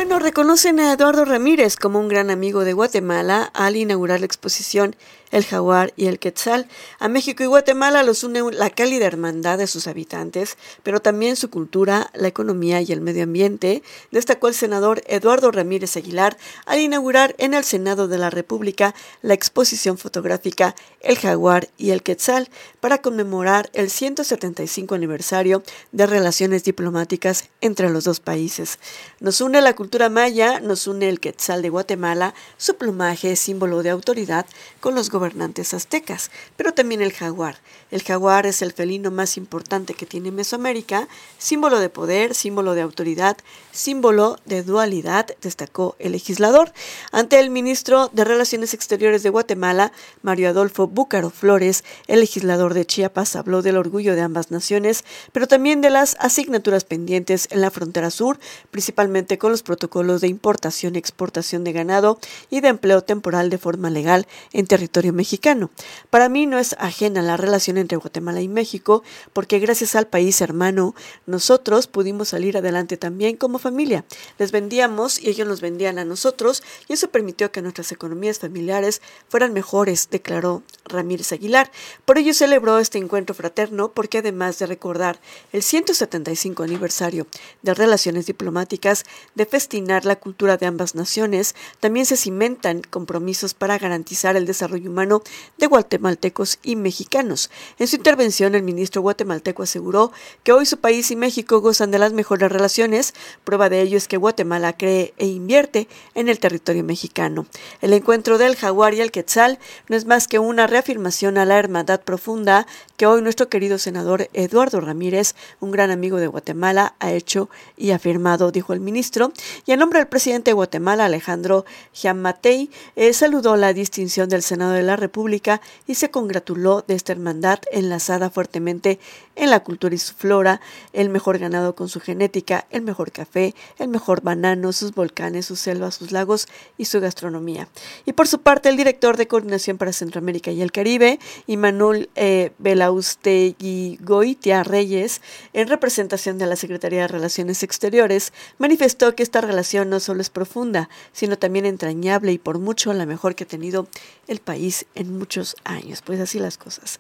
Bueno, 0.06 0.20
reconocen 0.20 0.82
a 0.82 0.92
Eduardo 0.92 1.24
Ramírez 1.24 1.78
como 1.78 1.98
un 1.98 2.10
gran 2.10 2.30
amigo 2.30 2.66
de 2.66 2.74
Guatemala 2.74 3.50
al 3.54 3.78
inaugurar 3.78 4.20
la 4.20 4.26
exposición 4.26 4.98
El 5.34 5.46
Jaguar 5.46 5.94
y 5.98 6.06
el 6.06 6.20
Quetzal. 6.20 6.68
A 7.00 7.08
México 7.08 7.42
y 7.42 7.48
Guatemala 7.48 8.04
los 8.04 8.24
une 8.24 8.44
la 8.52 8.70
cálida 8.70 9.08
hermandad 9.08 9.58
de 9.58 9.66
sus 9.66 9.88
habitantes, 9.88 10.58
pero 10.84 11.02
también 11.02 11.36
su 11.36 11.50
cultura, 11.50 12.12
la 12.14 12.28
economía 12.28 12.82
y 12.82 12.92
el 12.92 13.02
medio 13.02 13.24
ambiente, 13.24 13.82
destacó 14.12 14.48
el 14.48 14.54
senador 14.54 15.02
Eduardo 15.08 15.52
Ramírez 15.52 15.98
Aguilar 15.98 16.38
al 16.68 16.80
inaugurar 16.80 17.34
en 17.40 17.56
el 17.56 17.64
Senado 17.64 18.08
de 18.08 18.20
la 18.20 18.30
República 18.30 18.94
la 19.24 19.34
exposición 19.34 19.98
fotográfica 19.98 20.76
El 21.02 21.18
Jaguar 21.18 21.68
y 21.80 21.90
el 21.90 22.04
Quetzal 22.04 22.48
para 22.80 23.00
conmemorar 23.00 23.72
el 23.74 23.90
175 23.90 24.94
aniversario 24.94 25.64
de 25.92 26.06
relaciones 26.06 26.64
diplomáticas 26.64 27.50
entre 27.60 27.90
los 27.90 28.04
dos 28.04 28.20
países. 28.20 28.78
Nos 29.20 29.42
une 29.42 29.62
la 29.62 29.76
cultura 29.76 30.10
maya 30.10 30.60
nos 30.60 30.86
une 30.86 31.10
el 31.10 31.20
quetzal 31.20 31.62
de 31.62 31.70
Guatemala, 31.70 32.34
su 32.58 32.76
plumaje 32.76 33.36
símbolo 33.36 33.82
de 33.82 33.90
autoridad 33.90 34.46
con 34.80 34.94
los 34.96 35.10
gobernantes 35.24 35.74
aztecas, 35.74 36.32
pero 36.58 36.74
también 36.74 37.02
el 37.02 37.14
jaguar. 37.14 37.56
El 37.94 38.02
jaguar 38.02 38.48
es 38.48 38.64
el 38.64 38.74
felino 38.74 39.12
más 39.12 39.38
importante 39.38 39.94
que 39.94 40.08
tiene 40.08 40.32
Mesoamérica, 40.32 41.08
símbolo 41.38 41.80
de 41.80 41.90
poder, 41.90 42.34
símbolo 42.34 42.74
de 42.74 42.82
autoridad, 42.82 43.38
símbolo 43.72 44.40
de 44.46 44.64
dualidad, 44.64 45.28
destacó 45.44 45.96
el 46.00 46.14
legislador. 46.14 46.74
Ante 47.12 47.40
el 47.40 47.52
ministro 47.52 48.10
de 48.12 48.24
Relaciones 48.24 48.74
Exteriores 48.74 49.22
de 49.22 49.30
Guatemala, 49.30 49.92
Mario 50.24 50.50
Adolfo 50.50 50.88
Búcaro 50.88 51.30
Flores, 51.30 51.84
el 52.08 52.22
legislador 52.22 52.74
de 52.74 52.88
Chiapas 52.88 53.36
habló 53.36 53.62
del 53.62 53.78
orgullo 53.78 54.16
de 54.16 54.22
ambas 54.22 54.50
naciones, 54.50 55.06
pero 55.32 55.46
también 55.46 55.82
de 55.82 55.92
las 55.92 56.18
asignaturas 56.20 56.86
pendientes 56.86 57.48
en 57.52 57.62
la 57.62 57.70
frontera 57.70 58.10
sur, 58.10 58.40
principalmente 58.72 59.38
con 59.38 59.52
los 59.52 59.62
protocolos 59.62 60.20
de 60.22 60.30
importación 60.30 60.96
exportación 60.96 61.64
de 61.64 61.74
ganado 61.74 62.18
y 62.50 62.62
de 62.62 62.70
empleo 62.70 63.04
temporal 63.04 63.52
de 63.52 63.60
forma 63.60 63.92
legal 63.92 64.26
en 64.52 64.66
territorio 64.66 65.14
mexicano. 65.14 65.70
Para 66.10 66.28
mí 66.28 66.48
no 66.48 66.58
es 66.58 66.76
ajena 66.80 67.22
la 67.22 67.38
relación 67.38 67.83
entre 67.84 67.98
Guatemala 67.98 68.42
y 68.42 68.48
México, 68.48 69.04
porque 69.32 69.60
gracias 69.60 69.96
al 69.96 70.08
país 70.08 70.42
hermano, 70.42 70.96
nosotros 71.28 71.86
pudimos 71.88 72.30
salir 72.30 72.58
adelante 72.58 72.98
también 72.98 73.38
como 73.38 73.60
familia. 73.60 74.06
Les 74.40 74.52
vendíamos 74.52 75.22
y 75.22 75.30
ellos 75.30 75.48
nos 75.48 75.62
vendían 75.62 76.00
a 76.00 76.06
nosotros, 76.06 76.64
y 76.88 76.94
eso 76.94 77.10
permitió 77.10 77.52
que 77.52 77.62
nuestras 77.62 77.92
economías 77.92 78.40
familiares 78.40 79.02
fueran 79.30 79.54
mejores, 79.54 80.10
declaró 80.10 80.64
Ramírez 80.86 81.32
Aguilar. 81.32 81.72
Por 82.06 82.18
ello 82.18 82.34
celebró 82.34 82.80
este 82.80 82.98
encuentro 82.98 83.36
fraterno, 83.36 83.92
porque 83.92 84.20
además 84.20 84.58
de 84.60 84.66
recordar 84.66 85.20
el 85.52 85.62
175 85.62 86.64
aniversario 86.64 87.28
de 87.62 87.74
relaciones 87.74 88.26
diplomáticas, 88.26 89.04
de 89.36 89.46
festinar 89.46 90.06
la 90.06 90.16
cultura 90.16 90.58
de 90.58 90.66
ambas 90.66 90.96
naciones, 90.96 91.56
también 91.80 92.06
se 92.06 92.18
cimentan 92.18 92.82
compromisos 92.82 93.54
para 93.54 93.78
garantizar 93.78 94.36
el 94.36 94.46
desarrollo 94.46 94.90
humano 94.90 95.22
de 95.58 95.68
guatemaltecos 95.68 96.60
y 96.64 96.76
mexicanos. 96.76 97.50
En 97.80 97.88
su 97.88 97.96
intervención, 97.96 98.56
el 98.56 98.64
ministro 98.64 99.02
guatemalteco 99.02 99.64
aseguró 99.64 100.12
que 100.44 100.52
hoy 100.52 100.66
su 100.66 100.78
país 100.78 101.10
y 101.12 101.16
México 101.16 101.60
gozan 101.62 101.92
de 101.92 102.00
las 102.00 102.14
mejores 102.14 102.52
relaciones. 102.52 103.14
Prueba 103.44 103.70
de 103.70 103.82
ello 103.82 103.98
es 103.98 104.08
que 104.08 104.18
Guatemala 104.18 104.74
cree 104.74 105.14
e 105.18 105.26
invierte 105.26 105.88
en 106.14 106.30
el 106.30 106.40
territorio 106.40 106.84
mexicano. 106.84 107.46
El 107.82 107.94
encuentro 107.94 108.38
del 108.38 108.56
jaguar 108.56 108.94
y 108.94 109.02
el 109.02 109.12
quetzal 109.12 109.60
no 109.90 109.96
es 109.96 110.06
más 110.06 110.28
que 110.28 110.40
una 110.40 110.68
reafirmación 110.68 111.38
a 111.38 111.46
la 111.46 111.58
hermandad 111.58 112.02
profunda 112.02 112.68
que 112.98 113.06
hoy 113.06 113.22
nuestro 113.22 113.50
querido 113.50 113.78
senador 113.80 114.30
Eduardo 114.34 114.80
Ramírez, 114.80 115.36
un 115.60 115.72
gran 115.72 115.92
amigo 115.92 116.18
de 116.18 116.28
Guatemala, 116.28 116.96
ha 117.00 117.12
hecho 117.12 117.50
y 117.76 117.92
afirmado, 117.92 118.52
dijo 118.52 118.74
el 118.74 118.80
ministro, 118.80 119.34
y 119.66 119.72
en 119.72 119.80
nombre 119.80 120.00
del 120.00 120.08
presidente 120.08 120.52
de 120.52 120.54
Guatemala, 120.56 121.06
Alejandro 121.06 121.66
Giammatei, 121.94 122.70
eh, 122.96 123.14
saludó 123.14 123.56
la 123.58 123.74
distinción 123.74 124.30
del 124.30 124.44
Senado 124.44 124.74
de 124.74 124.84
la 124.84 124.96
República 124.96 125.62
y 125.88 125.96
se 125.96 126.12
congratuló 126.12 126.84
de 126.88 126.96
esta 126.96 127.12
hermandad 127.12 127.53
enlazada 127.72 128.30
fuertemente 128.30 129.00
en 129.36 129.50
la 129.50 129.62
cultura 129.62 129.96
y 129.96 129.98
su 129.98 130.14
flora, 130.14 130.62
el 130.94 131.10
mejor 131.10 131.40
ganado 131.40 131.76
con 131.76 131.90
su 131.90 132.00
genética, 132.00 132.68
el 132.70 132.82
mejor 132.82 133.12
café, 133.12 133.56
el 133.80 133.88
mejor 133.88 134.22
banano, 134.22 134.74
sus 134.74 134.94
volcanes, 134.94 135.46
sus 135.46 135.60
selvas, 135.60 135.96
sus 135.96 136.12
lagos 136.12 136.48
y 136.78 136.86
su 136.86 137.00
gastronomía. 137.00 137.68
Y 138.06 138.14
por 138.14 138.28
su 138.28 138.42
parte, 138.42 138.70
el 138.70 138.78
director 138.78 139.18
de 139.18 139.28
Coordinación 139.28 139.78
para 139.78 139.94
Centroamérica 139.94 140.52
y 140.52 140.62
el 140.62 140.72
Caribe, 140.72 141.20
Immanuel 141.48 142.10
eh, 142.16 142.52
Belaustegui 142.60 143.98
Goitia 144.02 144.64
Reyes, 144.64 145.22
en 145.54 145.68
representación 145.68 146.38
de 146.38 146.46
la 146.46 146.56
Secretaría 146.56 147.02
de 147.02 147.08
Relaciones 147.08 147.64
Exteriores, 147.64 148.34
manifestó 148.58 149.16
que 149.16 149.24
esta 149.24 149.42
relación 149.42 149.90
no 149.90 150.00
solo 150.00 150.22
es 150.22 150.30
profunda, 150.30 150.90
sino 151.12 151.38
también 151.38 151.66
entrañable 151.66 152.32
y 152.32 152.38
por 152.38 152.60
mucho 152.60 152.94
la 152.94 153.06
mejor 153.06 153.36
que 153.36 153.46
ha 153.46 153.48
tenido 153.48 153.88
el 154.28 154.40
país 154.40 154.86
en 154.96 155.18
muchos 155.18 155.56
años. 155.64 156.02
Pues 156.02 156.20
así 156.20 156.40
las 156.40 156.58
cosas. 156.58 157.00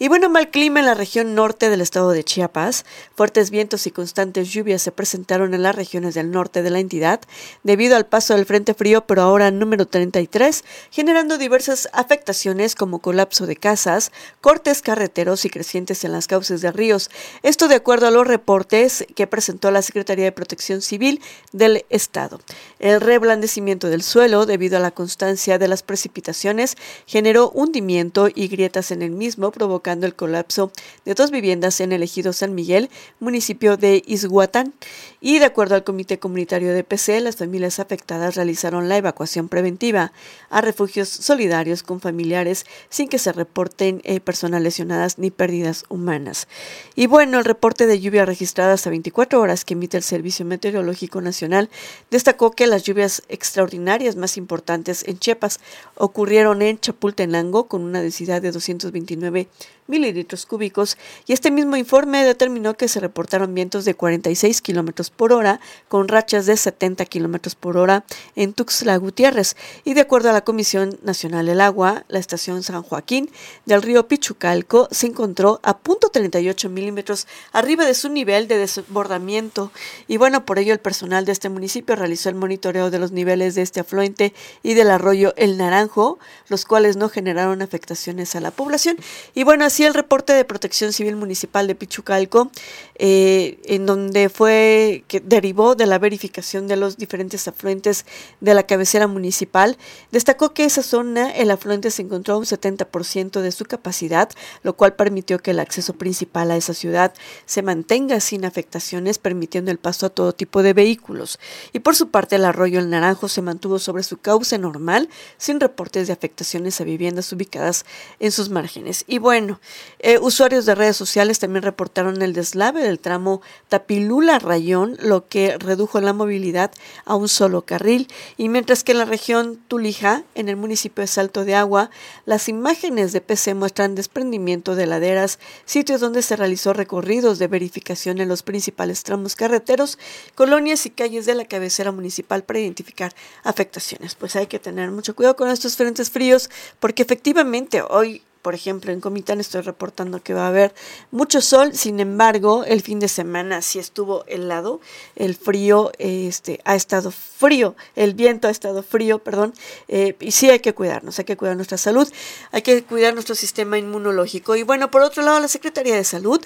Y 0.00 0.08
bueno, 0.08 0.28
mal 0.28 0.50
clima 0.50 0.80
en 0.80 0.86
la 0.86 0.94
región 0.94 1.36
norte 1.36 1.70
del 1.70 1.80
estado 1.80 2.10
de 2.10 2.24
Chiapas. 2.24 2.84
Fuertes 3.14 3.50
vientos 3.50 3.86
y 3.86 3.92
constantes 3.92 4.52
lluvias 4.52 4.82
se 4.82 4.90
presentaron 4.90 5.54
en 5.54 5.62
las 5.62 5.76
regiones 5.76 6.14
del 6.14 6.32
norte 6.32 6.62
de 6.62 6.70
la 6.70 6.80
entidad 6.80 7.20
debido 7.62 7.94
al 7.94 8.04
paso 8.04 8.34
del 8.34 8.44
Frente 8.44 8.74
Frío, 8.74 9.06
pero 9.06 9.22
ahora 9.22 9.52
número 9.52 9.86
33, 9.86 10.64
generando 10.90 11.38
diversas 11.38 11.88
afectaciones 11.92 12.74
como 12.74 12.98
colapso 12.98 13.46
de 13.46 13.54
casas, 13.54 14.10
cortes 14.40 14.82
carreteros 14.82 15.44
y 15.44 15.50
crecientes 15.50 16.02
en 16.02 16.10
las 16.10 16.26
cauces 16.26 16.60
de 16.60 16.72
ríos. 16.72 17.08
Esto 17.44 17.68
de 17.68 17.76
acuerdo 17.76 18.08
a 18.08 18.10
los 18.10 18.26
reportes 18.26 19.06
que 19.14 19.28
presentó 19.28 19.70
la 19.70 19.82
Secretaría 19.82 20.24
de 20.24 20.32
Protección 20.32 20.82
Civil 20.82 21.20
del 21.52 21.84
Estado. 21.88 22.40
El 22.80 23.00
reblandecimiento 23.00 23.88
del 23.88 24.02
suelo, 24.02 24.44
debido 24.44 24.76
a 24.76 24.80
la 24.80 24.90
constancia 24.90 25.56
de 25.56 25.68
las 25.68 25.84
precipitaciones, 25.84 26.76
generó 27.06 27.50
hundimiento 27.50 28.26
y 28.34 28.48
grietas 28.48 28.90
en 28.90 29.00
el 29.00 29.12
mismo, 29.12 29.52
provocando 29.52 29.83
el 29.84 30.14
colapso 30.14 30.72
de 31.04 31.14
dos 31.14 31.30
viviendas 31.30 31.80
en 31.80 31.92
el 31.92 32.02
ejido 32.02 32.32
San 32.32 32.54
Miguel, 32.54 32.88
municipio 33.20 33.76
de 33.76 34.02
Izhuatán. 34.06 34.72
Y 35.20 35.38
de 35.38 35.44
acuerdo 35.44 35.74
al 35.74 35.84
Comité 35.84 36.18
Comunitario 36.18 36.72
de 36.72 36.84
PC, 36.84 37.20
las 37.20 37.36
familias 37.36 37.78
afectadas 37.78 38.34
realizaron 38.34 38.88
la 38.88 38.96
evacuación 38.96 39.48
preventiva 39.48 40.12
a 40.50 40.60
refugios 40.60 41.08
solidarios 41.08 41.82
con 41.82 42.00
familiares 42.00 42.64
sin 42.88 43.08
que 43.08 43.18
se 43.18 43.32
reporten 43.32 44.00
eh, 44.04 44.20
personas 44.20 44.62
lesionadas 44.62 45.18
ni 45.18 45.30
pérdidas 45.30 45.84
humanas. 45.88 46.48
Y 46.94 47.06
bueno, 47.06 47.38
el 47.38 47.44
reporte 47.44 47.86
de 47.86 48.00
lluvia 48.00 48.24
registrada 48.24 48.74
hasta 48.74 48.90
24 48.90 49.40
horas 49.40 49.64
que 49.64 49.74
emite 49.74 49.96
el 49.96 50.02
Servicio 50.02 50.44
Meteorológico 50.46 51.20
Nacional 51.20 51.68
destacó 52.10 52.52
que 52.52 52.66
las 52.66 52.84
lluvias 52.84 53.22
extraordinarias 53.28 54.16
más 54.16 54.36
importantes 54.36 55.04
en 55.06 55.18
Chiapas 55.18 55.60
ocurrieron 55.96 56.62
en 56.62 56.78
Chapultenango 56.78 57.68
con 57.68 57.82
una 57.82 58.00
densidad 58.00 58.40
de 58.40 58.50
229 58.50 59.48
mililitros 59.86 60.46
cúbicos 60.46 60.96
y 61.26 61.32
este 61.32 61.50
mismo 61.50 61.76
informe 61.76 62.24
determinó 62.24 62.74
que 62.74 62.88
se 62.88 63.00
reportaron 63.00 63.54
vientos 63.54 63.84
de 63.84 63.94
46 63.94 64.62
kilómetros 64.62 65.10
por 65.10 65.32
hora 65.32 65.60
con 65.88 66.08
rachas 66.08 66.46
de 66.46 66.56
70 66.56 67.04
kilómetros 67.06 67.54
por 67.54 67.76
hora 67.76 68.04
en 68.36 68.52
Tuxtla 68.52 68.96
Gutiérrez 68.96 69.56
y 69.84 69.94
de 69.94 70.00
acuerdo 70.00 70.30
a 70.30 70.32
la 70.32 70.44
Comisión 70.44 70.98
Nacional 71.02 71.46
del 71.46 71.60
Agua, 71.60 72.04
la 72.08 72.18
estación 72.18 72.62
San 72.62 72.82
Joaquín 72.82 73.30
del 73.66 73.82
río 73.82 74.08
Pichucalco 74.08 74.88
se 74.90 75.06
encontró 75.06 75.60
a 75.62 75.78
punto 75.78 76.08
38 76.08 76.68
milímetros 76.70 77.26
arriba 77.52 77.84
de 77.84 77.94
su 77.94 78.08
nivel 78.08 78.48
de 78.48 78.58
desbordamiento. 78.58 79.70
Y 80.08 80.16
bueno, 80.16 80.44
por 80.44 80.58
ello 80.58 80.72
el 80.72 80.78
personal 80.80 81.24
de 81.24 81.32
este 81.32 81.48
municipio 81.48 81.96
realizó 81.96 82.28
el 82.28 82.34
monitoreo 82.34 82.90
de 82.90 82.98
los 82.98 83.12
niveles 83.12 83.54
de 83.54 83.62
este 83.62 83.80
afluente 83.80 84.34
y 84.62 84.74
del 84.74 84.90
arroyo 84.90 85.34
El 85.36 85.58
Naranjo, 85.58 86.18
los 86.48 86.64
cuales 86.64 86.96
no 86.96 87.08
generaron 87.08 87.62
afectaciones 87.62 88.34
a 88.34 88.40
la 88.40 88.50
población. 88.50 88.96
Y 89.34 89.44
bueno, 89.44 89.64
así 89.74 89.84
el 89.84 89.94
reporte 89.94 90.32
de 90.32 90.44
Protección 90.44 90.92
Civil 90.92 91.16
Municipal 91.16 91.66
de 91.66 91.74
Pichucalco, 91.74 92.48
eh, 92.94 93.58
en 93.64 93.86
donde 93.86 94.28
fue 94.28 95.02
que 95.08 95.18
derivó 95.18 95.74
de 95.74 95.86
la 95.86 95.98
verificación 95.98 96.68
de 96.68 96.76
los 96.76 96.96
diferentes 96.96 97.48
afluentes 97.48 98.06
de 98.40 98.54
la 98.54 98.62
cabecera 98.62 99.08
municipal, 99.08 99.76
destacó 100.12 100.54
que 100.54 100.64
esa 100.64 100.84
zona 100.84 101.28
el 101.32 101.50
afluente 101.50 101.90
se 101.90 102.02
encontró 102.02 102.34
a 102.34 102.38
un 102.38 102.44
70% 102.44 103.40
de 103.40 103.50
su 103.50 103.64
capacidad, 103.64 104.30
lo 104.62 104.76
cual 104.76 104.94
permitió 104.94 105.40
que 105.40 105.50
el 105.50 105.58
acceso 105.58 105.94
principal 105.94 106.52
a 106.52 106.56
esa 106.56 106.72
ciudad 106.72 107.12
se 107.44 107.62
mantenga 107.62 108.20
sin 108.20 108.44
afectaciones, 108.44 109.18
permitiendo 109.18 109.72
el 109.72 109.78
paso 109.78 110.06
a 110.06 110.10
todo 110.10 110.34
tipo 110.34 110.62
de 110.62 110.72
vehículos. 110.72 111.40
Y 111.72 111.80
por 111.80 111.96
su 111.96 112.10
parte, 112.10 112.36
el 112.36 112.44
arroyo 112.44 112.78
El 112.78 112.90
Naranjo 112.90 113.26
se 113.28 113.42
mantuvo 113.42 113.80
sobre 113.80 114.04
su 114.04 114.18
cauce 114.18 114.56
normal, 114.56 115.08
sin 115.36 115.58
reportes 115.58 116.06
de 116.06 116.12
afectaciones 116.12 116.80
a 116.80 116.84
viviendas 116.84 117.32
ubicadas 117.32 117.84
en 118.20 118.30
sus 118.30 118.50
márgenes. 118.50 119.04
Y 119.08 119.18
bueno, 119.18 119.58
eh, 119.98 120.18
usuarios 120.18 120.66
de 120.66 120.74
redes 120.74 120.96
sociales 120.96 121.38
también 121.38 121.62
reportaron 121.62 122.20
el 122.22 122.32
deslave 122.32 122.82
del 122.82 122.98
tramo 122.98 123.40
Tapilula-Rayón, 123.68 124.96
lo 125.00 125.26
que 125.28 125.56
redujo 125.58 126.00
la 126.00 126.12
movilidad 126.12 126.70
a 127.04 127.16
un 127.16 127.28
solo 127.28 127.62
carril. 127.62 128.08
Y 128.36 128.48
mientras 128.48 128.84
que 128.84 128.92
en 128.92 128.98
la 128.98 129.04
región 129.04 129.58
Tulija, 129.68 130.24
en 130.34 130.48
el 130.48 130.56
municipio 130.56 131.02
de 131.02 131.08
Salto 131.08 131.44
de 131.44 131.54
Agua, 131.54 131.90
las 132.26 132.48
imágenes 132.48 133.12
de 133.12 133.20
PC 133.20 133.54
muestran 133.54 133.94
desprendimiento 133.94 134.74
de 134.74 134.86
laderas, 134.86 135.38
sitios 135.64 136.00
donde 136.00 136.22
se 136.22 136.36
realizó 136.36 136.72
recorridos 136.72 137.38
de 137.38 137.46
verificación 137.48 138.20
en 138.20 138.28
los 138.28 138.42
principales 138.42 139.02
tramos 139.02 139.36
carreteros, 139.36 139.98
colonias 140.34 140.86
y 140.86 140.90
calles 140.90 141.24
desde 141.26 141.34
la 141.34 141.46
cabecera 141.46 141.92
municipal 141.92 142.44
para 142.44 142.60
identificar 142.60 143.14
afectaciones. 143.42 144.14
Pues 144.14 144.36
hay 144.36 144.46
que 144.46 144.58
tener 144.58 144.90
mucho 144.90 145.14
cuidado 145.14 145.36
con 145.36 145.48
estos 145.48 145.76
frentes 145.76 146.10
fríos 146.10 146.50
porque 146.80 147.02
efectivamente 147.02 147.82
hoy 147.82 148.22
por 148.44 148.54
ejemplo, 148.54 148.92
en 148.92 149.00
Comitán 149.00 149.40
estoy 149.40 149.62
reportando 149.62 150.22
que 150.22 150.34
va 150.34 150.44
a 150.44 150.48
haber 150.48 150.74
mucho 151.10 151.40
sol, 151.40 151.74
sin 151.74 151.98
embargo, 151.98 152.62
el 152.66 152.82
fin 152.82 153.00
de 153.00 153.08
semana 153.08 153.62
sí 153.62 153.78
estuvo 153.78 154.22
helado, 154.26 154.82
el 155.16 155.34
frío 155.34 155.92
este, 155.98 156.60
ha 156.66 156.74
estado 156.74 157.10
frío, 157.10 157.74
el 157.96 158.12
viento 158.12 158.46
ha 158.46 158.50
estado 158.50 158.82
frío, 158.82 159.18
perdón, 159.18 159.54
eh, 159.88 160.14
y 160.20 160.32
sí 160.32 160.50
hay 160.50 160.58
que 160.58 160.74
cuidarnos, 160.74 161.18
hay 161.18 161.24
que 161.24 161.38
cuidar 161.38 161.56
nuestra 161.56 161.78
salud, 161.78 162.06
hay 162.52 162.60
que 162.60 162.84
cuidar 162.84 163.14
nuestro 163.14 163.34
sistema 163.34 163.78
inmunológico. 163.78 164.56
Y 164.56 164.62
bueno, 164.62 164.90
por 164.90 165.00
otro 165.00 165.22
lado, 165.22 165.40
la 165.40 165.48
Secretaría 165.48 165.96
de 165.96 166.04
Salud 166.04 166.44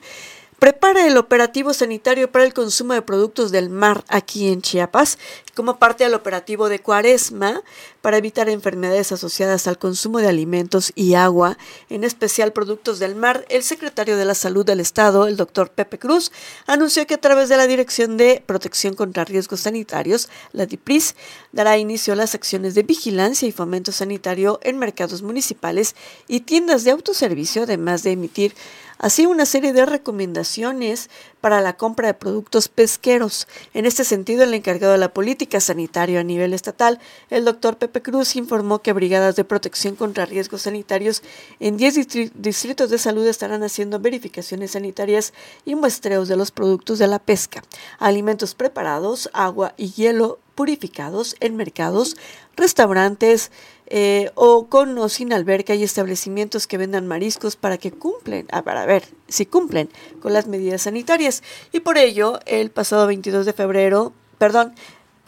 prepara 0.58 1.06
el 1.06 1.16
operativo 1.16 1.72
sanitario 1.72 2.32
para 2.32 2.44
el 2.44 2.52
consumo 2.52 2.94
de 2.94 3.02
productos 3.02 3.52
del 3.52 3.70
mar 3.70 4.04
aquí 4.08 4.48
en 4.48 4.60
Chiapas 4.60 5.18
como 5.54 5.78
parte 5.78 6.04
del 6.04 6.14
operativo 6.14 6.68
de 6.68 6.80
Cuaresma 6.80 7.62
para 8.00 8.16
evitar 8.16 8.48
enfermedades 8.48 9.10
asociadas 9.12 9.66
al 9.66 9.78
consumo 9.78 10.18
de 10.18 10.28
alimentos 10.28 10.92
y 10.94 11.14
agua, 11.14 11.58
en 11.90 12.04
especial 12.04 12.52
productos 12.52 13.00
del 13.00 13.16
mar. 13.16 13.44
El 13.48 13.64
secretario 13.64 14.16
de 14.16 14.24
la 14.24 14.34
Salud 14.34 14.64
del 14.64 14.78
Estado, 14.78 15.26
el 15.26 15.36
doctor 15.36 15.70
Pepe 15.70 15.98
Cruz, 15.98 16.30
anunció 16.66 17.06
que 17.06 17.14
a 17.14 17.20
través 17.20 17.48
de 17.48 17.56
la 17.56 17.66
Dirección 17.66 18.16
de 18.16 18.42
Protección 18.46 18.94
contra 18.94 19.24
Riesgos 19.24 19.60
Sanitarios, 19.60 20.28
la 20.52 20.66
DIPRIS, 20.66 21.16
dará 21.52 21.76
inicio 21.76 22.12
a 22.12 22.16
las 22.16 22.36
acciones 22.36 22.74
de 22.76 22.84
vigilancia 22.84 23.48
y 23.48 23.52
fomento 23.52 23.90
sanitario 23.90 24.60
en 24.62 24.78
mercados 24.78 25.22
municipales 25.22 25.96
y 26.28 26.40
tiendas 26.40 26.84
de 26.84 26.92
autoservicio, 26.92 27.64
además 27.64 28.04
de 28.04 28.12
emitir 28.12 28.54
así 28.98 29.26
una 29.26 29.46
serie 29.46 29.72
de 29.72 29.86
recomendaciones 29.86 31.08
para 31.40 31.60
la 31.60 31.76
compra 31.76 32.08
de 32.08 32.14
productos 32.14 32.68
pesqueros. 32.68 33.48
En 33.74 33.86
este 33.86 34.04
sentido, 34.04 34.44
el 34.44 34.54
encargado 34.54 34.92
de 34.92 34.98
la 34.98 35.14
política 35.14 35.60
sanitaria 35.60 36.20
a 36.20 36.24
nivel 36.24 36.52
estatal, 36.52 36.98
el 37.30 37.44
doctor 37.44 37.78
Pepe 37.78 38.02
Cruz, 38.02 38.36
informó 38.36 38.80
que 38.80 38.92
brigadas 38.92 39.36
de 39.36 39.44
protección 39.44 39.96
contra 39.96 40.26
riesgos 40.26 40.62
sanitarios 40.62 41.22
en 41.60 41.76
10 41.76 42.34
distritos 42.34 42.90
de 42.90 42.98
salud 42.98 43.26
estarán 43.26 43.62
haciendo 43.62 44.00
verificaciones 44.00 44.72
sanitarias 44.72 45.32
y 45.64 45.74
muestreos 45.74 46.28
de 46.28 46.36
los 46.36 46.50
productos 46.50 46.98
de 46.98 47.06
la 47.06 47.18
pesca, 47.18 47.62
alimentos 47.98 48.54
preparados, 48.54 49.30
agua 49.32 49.74
y 49.76 49.92
hielo 49.92 50.38
purificados 50.58 51.36
en 51.38 51.54
mercados, 51.54 52.16
restaurantes, 52.56 53.52
eh, 53.90 54.30
o 54.34 54.66
con 54.66 54.98
o 54.98 55.08
sin 55.08 55.32
alberca 55.32 55.74
y 55.74 55.82
establecimientos 55.82 56.66
que 56.66 56.76
vendan 56.76 57.06
mariscos 57.06 57.56
para 57.56 57.78
que 57.78 57.90
cumplen, 57.90 58.46
ah, 58.52 58.62
para 58.62 58.84
ver 58.84 59.04
si 59.28 59.46
cumplen 59.46 59.88
con 60.20 60.32
las 60.34 60.46
medidas 60.46 60.82
sanitarias. 60.82 61.42
Y 61.72 61.80
por 61.80 61.96
ello, 61.96 62.38
el 62.44 62.70
pasado 62.70 63.06
22 63.06 63.46
de 63.46 63.52
febrero, 63.54 64.12
perdón, 64.36 64.74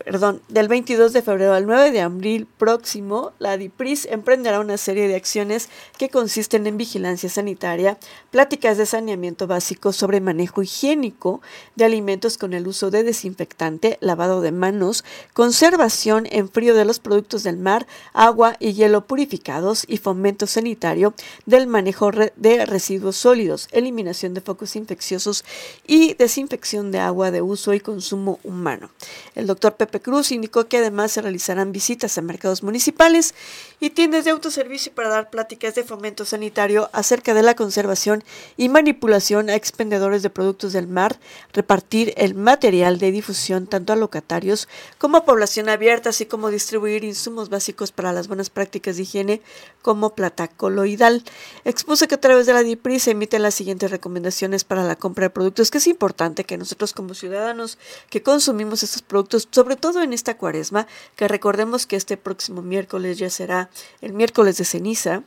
perdón, 0.04 0.40
del 0.48 0.68
22 0.68 1.12
de 1.12 1.22
febrero 1.22 1.54
al 1.54 1.66
9 1.66 1.90
de 1.90 2.00
abril 2.00 2.46
próximo, 2.46 3.32
la 3.38 3.56
DIPRIS 3.56 4.06
emprenderá 4.10 4.60
una 4.60 4.76
serie 4.76 5.08
de 5.08 5.16
acciones 5.16 5.68
que 5.98 6.08
consisten 6.08 6.66
en 6.66 6.76
vigilancia 6.76 7.28
sanitaria, 7.28 7.98
pláticas 8.30 8.78
de 8.78 8.86
saneamiento 8.86 9.46
básico 9.46 9.92
sobre 9.92 10.20
manejo 10.20 10.62
higiénico 10.62 11.40
de 11.76 11.84
alimentos 11.84 12.38
con 12.38 12.52
el 12.54 12.66
uso 12.66 12.90
de 12.90 13.02
desinfectante, 13.02 13.98
lavado 14.00 14.40
de 14.40 14.52
manos, 14.52 15.04
conservación 15.34 16.26
en 16.30 16.48
frío 16.48 16.74
de 16.74 16.84
los 16.84 17.00
productos 17.00 17.42
del 17.42 17.56
mar, 17.56 17.86
agua 18.12 18.56
y 18.58 18.72
hielo 18.72 19.06
purificados 19.06 19.84
y 19.88 19.98
fomento 19.98 20.46
sanitario 20.46 21.14
del 21.46 21.66
manejo 21.66 22.10
de 22.36 22.66
residuos 22.66 23.16
sólidos, 23.16 23.68
eliminación 23.72 24.34
de 24.34 24.40
focos 24.40 24.76
infecciosos 24.76 25.44
y 25.86 26.14
desinfección 26.14 26.90
de 26.90 27.00
agua 27.00 27.30
de 27.30 27.42
uso 27.42 27.74
y 27.74 27.80
consumo 27.80 28.38
humano. 28.44 28.90
El 29.34 29.46
doctor 29.46 29.74
Pepe 29.74 29.89
Cruz 29.98 30.30
indicó 30.30 30.68
que 30.68 30.78
además 30.78 31.10
se 31.10 31.22
realizarán 31.22 31.72
visitas 31.72 32.16
a 32.16 32.22
mercados 32.22 32.62
municipales 32.62 33.34
y 33.80 33.90
tiendas 33.90 34.24
de 34.24 34.30
autoservicio 34.30 34.92
para 34.92 35.08
dar 35.08 35.30
pláticas 35.30 35.74
de 35.74 35.82
fomento 35.82 36.24
sanitario 36.24 36.88
acerca 36.92 37.34
de 37.34 37.42
la 37.42 37.56
conservación 37.56 38.22
y 38.56 38.68
manipulación 38.68 39.50
a 39.50 39.56
expendedores 39.56 40.22
de 40.22 40.30
productos 40.30 40.72
del 40.72 40.86
mar, 40.86 41.18
repartir 41.52 42.14
el 42.16 42.34
material 42.34 42.98
de 42.98 43.10
difusión 43.10 43.66
tanto 43.66 43.92
a 43.92 43.96
locatarios 43.96 44.68
como 44.98 45.16
a 45.16 45.24
población 45.24 45.68
abierta, 45.68 46.10
así 46.10 46.26
como 46.26 46.50
distribuir 46.50 47.04
insumos 47.04 47.48
básicos 47.48 47.90
para 47.90 48.12
las 48.12 48.28
buenas 48.28 48.50
prácticas 48.50 48.96
de 48.96 49.02
higiene 49.02 49.42
como 49.82 50.14
plata 50.14 50.48
coloidal. 50.48 51.24
Expuso 51.64 52.06
que 52.06 52.14
a 52.14 52.20
través 52.20 52.46
de 52.46 52.52
la 52.52 52.62
DIPRI 52.62 53.00
se 53.00 53.12
emiten 53.12 53.42
las 53.42 53.54
siguientes 53.54 53.90
recomendaciones 53.90 54.64
para 54.64 54.84
la 54.84 54.96
compra 54.96 55.24
de 55.24 55.30
productos, 55.30 55.70
que 55.70 55.78
es 55.78 55.86
importante 55.86 56.44
que 56.44 56.58
nosotros 56.58 56.92
como 56.92 57.14
ciudadanos 57.14 57.78
que 58.10 58.22
consumimos 58.22 58.82
estos 58.82 59.02
productos, 59.02 59.48
sobre 59.50 59.76
todo 59.80 60.02
en 60.02 60.12
esta 60.12 60.36
cuaresma, 60.36 60.86
que 61.16 61.28
recordemos 61.28 61.86
que 61.86 61.96
este 61.96 62.16
próximo 62.16 62.62
miércoles 62.62 63.18
ya 63.18 63.30
será 63.30 63.70
el 64.00 64.12
miércoles 64.12 64.56
de 64.58 64.64
ceniza, 64.64 65.22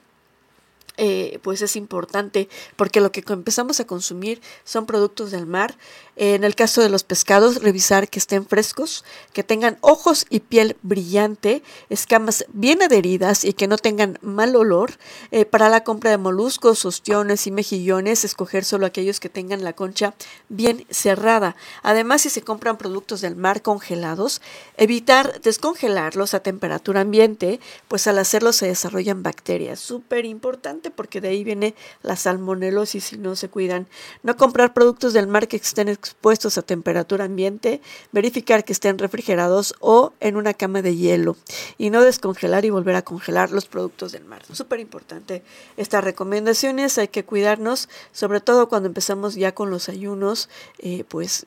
eh, 0.98 1.40
pues 1.42 1.62
es 1.64 1.76
importante 1.76 2.50
porque 2.76 3.02
lo 3.02 3.12
que 3.12 3.24
empezamos 3.28 3.80
a 3.80 3.88
consumir 3.88 4.42
son 4.64 4.86
productos 4.86 5.32
del 5.32 5.48
mar. 5.48 5.76
En 6.16 6.44
el 6.44 6.54
caso 6.54 6.82
de 6.82 6.90
los 6.90 7.04
pescados, 7.04 7.64
revisar 7.64 8.08
que 8.08 8.20
estén 8.20 8.46
frescos, 8.46 9.04
que 9.34 9.44
tengan 9.44 9.80
ojos 9.82 10.28
y 10.30 10.42
piel 10.42 10.78
brillante, 10.84 11.64
escamas 11.90 12.46
bien 12.54 12.84
adheridas 12.84 13.44
y 13.44 13.54
que 13.54 13.68
no 13.68 13.78
tengan 13.78 14.20
mal 14.22 14.56
olor. 14.56 14.92
Eh, 15.32 15.46
para 15.46 15.70
la 15.70 15.84
compra 15.84 16.12
de 16.12 16.20
moluscos, 16.20 16.86
ostiones 16.86 17.48
y 17.48 17.52
mejillones, 17.52 18.24
escoger 18.24 18.64
solo 18.64 18.86
aquellos 18.86 19.20
que 19.20 19.30
tengan 19.30 19.64
la 19.64 19.74
concha 19.74 20.14
bien 20.50 20.86
cerrada. 20.92 21.56
Además, 21.82 22.22
si 22.22 22.30
se 22.30 22.44
compran 22.44 22.78
productos 22.78 23.22
del 23.22 23.36
mar 23.36 23.64
congelados, 23.64 24.42
evitar 24.78 25.42
descongelarlos 25.42 26.36
a 26.36 26.42
temperatura 26.42 27.02
ambiente, 27.02 27.60
pues 27.88 28.06
al 28.06 28.20
hacerlo 28.20 28.54
se 28.54 28.68
desarrollan 28.68 29.24
bacterias. 29.24 29.80
Súper 29.80 30.26
importante 30.26 30.83
porque 30.92 31.22
de 31.22 31.30
ahí 31.30 31.44
viene 31.44 31.76
la 32.02 32.16
salmonelosis 32.16 33.04
si 33.04 33.18
no 33.18 33.36
se 33.36 33.50
cuidan. 33.50 33.88
No 34.24 34.38
comprar 34.38 34.74
productos 34.74 35.14
del 35.14 35.28
mar 35.28 35.48
que 35.48 35.58
estén 35.58 35.90
expuestos 35.90 36.58
a 36.58 36.62
temperatura 36.62 37.26
ambiente, 37.26 37.82
verificar 38.12 38.64
que 38.64 38.74
estén 38.74 38.98
refrigerados 38.98 39.76
o 39.80 40.14
en 40.20 40.38
una 40.38 40.54
cama 40.54 40.82
de 40.82 40.96
hielo 40.96 41.38
y 41.78 41.90
no 41.90 42.02
descongelar 42.02 42.66
y 42.66 42.70
volver 42.70 42.96
a 42.96 43.02
congelar 43.02 43.52
los 43.52 43.66
productos 43.66 44.12
del 44.12 44.26
mar. 44.26 44.42
Súper 44.52 44.80
importante 44.80 45.44
estas 45.78 46.04
recomendaciones, 46.04 46.98
hay 46.98 47.08
que 47.08 47.26
cuidarnos, 47.26 47.90
sobre 48.12 48.42
todo 48.42 48.70
cuando 48.70 48.88
empezamos 48.88 49.36
ya 49.36 49.54
con 49.54 49.70
los 49.70 49.90
ayunos, 49.90 50.50
eh, 50.80 51.04
pues 51.08 51.46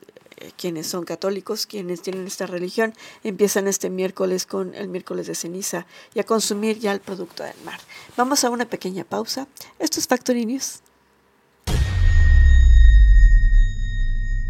quienes 0.55 0.87
son 0.87 1.03
católicos, 1.05 1.65
quienes 1.65 2.01
tienen 2.01 2.27
esta 2.27 2.45
religión, 2.45 2.93
empiezan 3.23 3.67
este 3.67 3.89
miércoles 3.89 4.45
con 4.45 4.73
el 4.75 4.87
miércoles 4.87 5.27
de 5.27 5.35
ceniza 5.35 5.85
y 6.13 6.19
a 6.19 6.23
consumir 6.23 6.79
ya 6.79 6.91
el 6.91 6.99
producto 6.99 7.43
del 7.43 7.55
mar. 7.65 7.79
Vamos 8.15 8.43
a 8.43 8.49
una 8.49 8.65
pequeña 8.65 9.03
pausa. 9.03 9.47
Esto 9.79 9.99
es 9.99 10.07
Factory 10.07 10.45
News. 10.45 10.81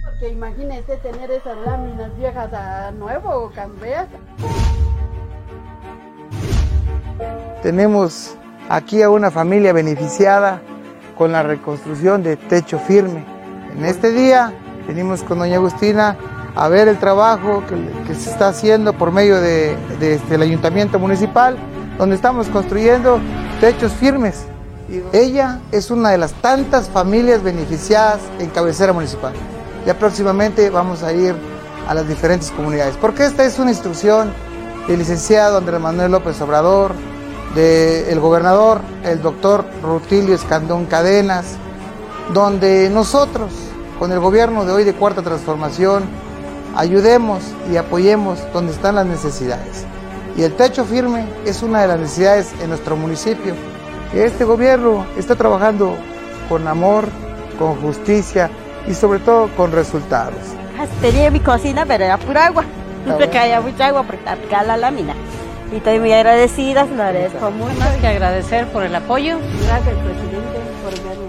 Porque 0.03 0.29
imagínese 0.29 0.97
tener 0.97 1.31
esas 1.31 1.57
láminas 1.65 2.17
viejas 2.17 2.51
a 2.53 2.91
nuevo 2.91 3.29
o 3.29 3.51
cambiar. 3.51 4.07
Tenemos 7.63 8.35
aquí 8.69 9.01
a 9.01 9.09
una 9.09 9.31
familia 9.31 9.73
beneficiada 9.73 10.61
con 11.17 11.31
la 11.31 11.43
reconstrucción 11.43 12.23
de 12.23 12.37
techo 12.37 12.79
firme. 12.79 13.25
En 13.75 13.85
este 13.85 14.11
día 14.11 14.53
Venimos 14.87 15.21
con 15.21 15.39
doña 15.39 15.57
Agustina 15.57 16.17
a 16.55 16.69
ver 16.69 16.87
el 16.87 16.97
trabajo 16.97 17.61
que, 18.07 18.15
se 18.15 18.31
está 18.31 18.47
haciendo 18.47 18.93
por 18.93 19.11
medio 19.11 19.35
del 19.41 19.77
de, 19.99 20.15
este, 20.15 20.35
ayuntamiento 20.35 20.97
municipal, 20.97 21.57
donde 21.97 22.15
estamos 22.15 22.47
construyendo 22.47 23.19
techos 23.59 23.91
firmes. 23.91 24.45
Ella 25.11 25.59
es 25.73 25.91
una 25.91 26.11
de 26.11 26.17
las 26.17 26.31
tantas 26.33 26.87
familias 26.87 27.43
beneficiadas 27.43 28.21
en 28.39 28.49
cabecera 28.49 28.93
municipal. 28.93 29.33
Ya 29.85 29.99
próximamente 29.99 30.69
vamos 30.69 31.03
a 31.03 31.11
ir 31.11 31.35
a 31.87 31.93
las 31.93 32.07
diferentes 32.07 32.49
comunidades, 32.51 32.95
porque 32.99 33.25
esta 33.25 33.43
es 33.43 33.59
una 33.59 33.71
instrucción 33.71 34.31
del 34.87 34.99
licenciado 34.99 35.57
Andrés 35.57 35.81
Manuel 35.81 36.13
López 36.13 36.39
Obrador, 36.39 36.93
del 37.53 38.19
gobernador, 38.21 38.79
el 39.03 39.21
doctor 39.21 39.65
Rutilio 39.83 40.33
Escandón 40.33 40.85
Cadenas, 40.85 41.55
donde 42.33 42.89
nosotros 42.89 43.66
con 43.99 44.11
el 44.11 44.19
gobierno 44.19 44.65
de 44.65 44.73
hoy 44.73 44.83
de 44.83 44.93
Cuarta 44.93 45.21
Transformación, 45.21 46.03
ayudemos 46.75 47.41
y 47.71 47.77
apoyemos 47.77 48.39
donde 48.53 48.73
están 48.73 48.95
las 48.95 49.05
necesidades. 49.05 49.85
Y 50.37 50.43
el 50.43 50.53
techo 50.53 50.85
firme 50.85 51.25
es 51.45 51.63
una 51.63 51.81
de 51.81 51.87
las 51.87 51.99
necesidades 51.99 52.53
en 52.61 52.69
nuestro 52.69 52.95
municipio. 52.95 53.55
Este 54.13 54.45
gobierno 54.45 55.05
está 55.17 55.35
trabajando 55.35 55.95
con 56.47 56.67
amor, 56.67 57.05
con 57.57 57.75
justicia 57.81 58.49
y 58.87 58.93
sobre 58.93 59.19
todo 59.19 59.49
con 59.57 59.71
resultados. 59.71 60.35
Tenía 61.01 61.31
mi 61.31 61.39
cocina, 61.39 61.85
pero 61.85 62.05
era 62.05 62.17
pura 62.17 62.45
agua. 62.45 62.63
Siempre 63.03 63.29
caía 63.29 63.61
mucha 63.61 63.87
agua 63.87 64.03
porque 64.03 64.29
aplicaba 64.29 64.63
la 64.63 64.77
lámina. 64.77 65.13
Y 65.71 65.77
estoy 65.77 65.99
muy 65.99 66.13
agradecida, 66.13 66.85
lo 66.85 67.03
agradezco 67.03 67.51
mucho. 67.51 67.79
Más 67.79 67.95
que 67.95 68.07
agradecer 68.07 68.67
por 68.67 68.83
el 68.83 68.95
apoyo. 68.95 69.39
Gracias, 69.65 69.95
presidente, 69.95 70.59
por 70.83 71.03
vernos 71.03 71.26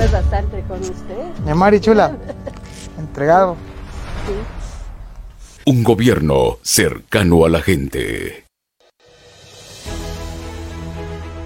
pues 0.00 0.12
bastante 0.12 0.62
con 0.66 0.80
usted. 0.80 1.44
Mi 1.44 1.52
Mari 1.52 1.78
Chula, 1.78 2.16
entregado. 2.98 3.54
un 5.66 5.84
gobierno 5.84 6.56
cercano 6.62 7.44
a 7.44 7.50
la 7.50 7.60
gente. 7.60 8.46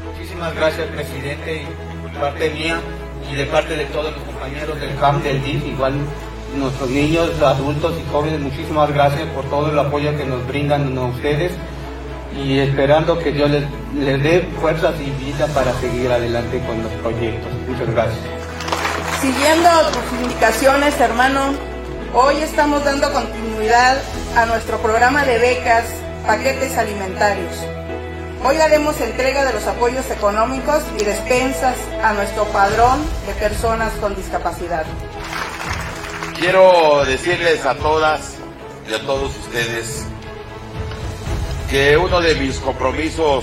Muchísimas 0.06 0.54
gracias, 0.54 0.86
presidente, 0.88 1.62
y 1.64 2.20
parte 2.20 2.50
mía 2.50 2.80
y 3.28 3.34
de 3.34 3.46
parte 3.46 3.76
de 3.76 3.86
todos 3.86 4.14
los 4.14 4.22
compañeros 4.22 4.80
del 4.80 4.94
CAM, 5.00 5.20
del 5.24 5.42
DIF, 5.42 5.66
igual 5.66 5.94
nuestros 6.56 6.88
niños, 6.90 7.30
adultos 7.42 7.94
y 7.98 8.12
jóvenes, 8.12 8.38
muchísimas 8.38 8.92
gracias 8.94 9.26
por 9.30 9.44
todo 9.46 9.72
el 9.72 9.78
apoyo 9.80 10.16
que 10.16 10.24
nos 10.24 10.46
brindan 10.46 10.96
a 10.96 11.06
ustedes 11.06 11.50
y 12.40 12.60
esperando 12.60 13.18
que 13.18 13.32
Dios 13.32 13.50
les, 13.50 13.64
les 13.98 14.22
dé 14.22 14.48
fuerzas 14.60 14.94
y 15.00 15.10
vida 15.24 15.48
para 15.48 15.72
seguir 15.80 16.12
adelante 16.12 16.62
con 16.64 16.80
los 16.80 16.92
proyectos. 17.02 17.50
Muchas 17.68 17.90
gracias. 17.90 18.43
Siguiendo 19.24 19.70
tus 19.86 20.20
indicaciones, 20.20 21.00
hermano, 21.00 21.54
hoy 22.12 22.42
estamos 22.42 22.84
dando 22.84 23.10
continuidad 23.10 23.96
a 24.36 24.44
nuestro 24.44 24.76
programa 24.82 25.24
de 25.24 25.38
becas, 25.38 25.86
paquetes 26.26 26.76
alimentarios. 26.76 27.56
Hoy 28.44 28.58
haremos 28.58 29.00
entrega 29.00 29.46
de 29.46 29.54
los 29.54 29.66
apoyos 29.66 30.10
económicos 30.10 30.82
y 31.00 31.04
despensas 31.04 31.74
a 32.02 32.12
nuestro 32.12 32.44
padrón 32.48 33.02
de 33.26 33.32
personas 33.32 33.94
con 33.94 34.14
discapacidad. 34.14 34.84
Quiero 36.38 37.06
decirles 37.06 37.64
a 37.64 37.76
todas 37.76 38.34
y 38.90 38.92
a 38.92 39.06
todos 39.06 39.34
ustedes 39.38 40.04
que 41.70 41.96
uno 41.96 42.20
de 42.20 42.34
mis 42.34 42.58
compromisos 42.58 43.42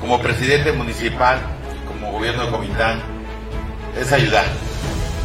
como 0.00 0.18
presidente 0.22 0.72
municipal 0.72 1.40
como 1.86 2.12
gobierno 2.12 2.46
de 2.46 2.50
Comitán 2.50 3.13
es 3.98 4.12
ayudar 4.12 4.44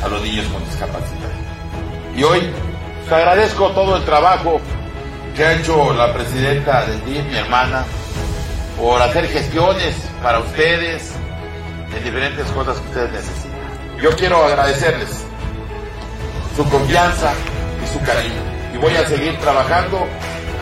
a 0.03 0.07
los 0.07 0.21
niños 0.21 0.45
con 0.47 0.63
discapacidad. 0.65 1.29
Y 2.15 2.23
hoy 2.23 2.51
te 3.07 3.15
agradezco 3.15 3.69
todo 3.71 3.97
el 3.97 4.05
trabajo 4.05 4.61
que 5.35 5.45
ha 5.45 5.53
hecho 5.53 5.93
la 5.93 6.13
presidenta 6.13 6.85
del 6.85 7.03
DIF, 7.05 7.25
mi 7.25 7.37
hermana, 7.37 7.85
por 8.77 9.01
hacer 9.01 9.27
gestiones 9.27 9.95
para 10.21 10.39
ustedes 10.39 11.13
en 11.95 12.03
diferentes 12.03 12.45
cosas 12.51 12.77
que 12.79 12.87
ustedes 12.87 13.11
necesitan. 13.11 13.99
Yo 14.01 14.15
quiero 14.15 14.43
agradecerles 14.43 15.09
su 16.55 16.69
confianza 16.69 17.33
y 17.83 17.87
su 17.93 18.03
cariño. 18.03 18.41
Y 18.73 18.77
voy 18.77 18.95
a 18.95 19.07
seguir 19.07 19.37
trabajando 19.39 20.07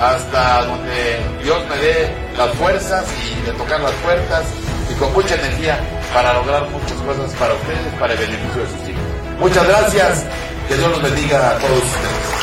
hasta 0.01 0.63
donde 0.65 1.19
Dios 1.43 1.59
me 1.69 1.77
dé 1.77 2.13
las 2.37 2.49
fuerzas 2.51 3.05
y 3.25 3.45
de 3.45 3.51
tocar 3.53 3.81
las 3.81 3.91
puertas 3.93 4.45
y 4.91 4.93
con 4.95 5.11
mucha 5.13 5.35
energía 5.35 5.79
para 6.13 6.33
lograr 6.33 6.69
muchas 6.69 6.97
cosas 7.01 7.33
para 7.35 7.53
ustedes, 7.53 7.93
para 7.99 8.13
el 8.13 8.19
beneficio 8.19 8.61
de 8.61 8.67
sus 8.67 8.89
hijos. 8.89 9.03
Muchas 9.39 9.67
gracias. 9.67 10.25
Que 10.67 10.75
Dios 10.75 10.89
los 10.91 11.01
bendiga 11.01 11.51
a 11.51 11.57
todos 11.57 11.83
ustedes. 11.83 12.36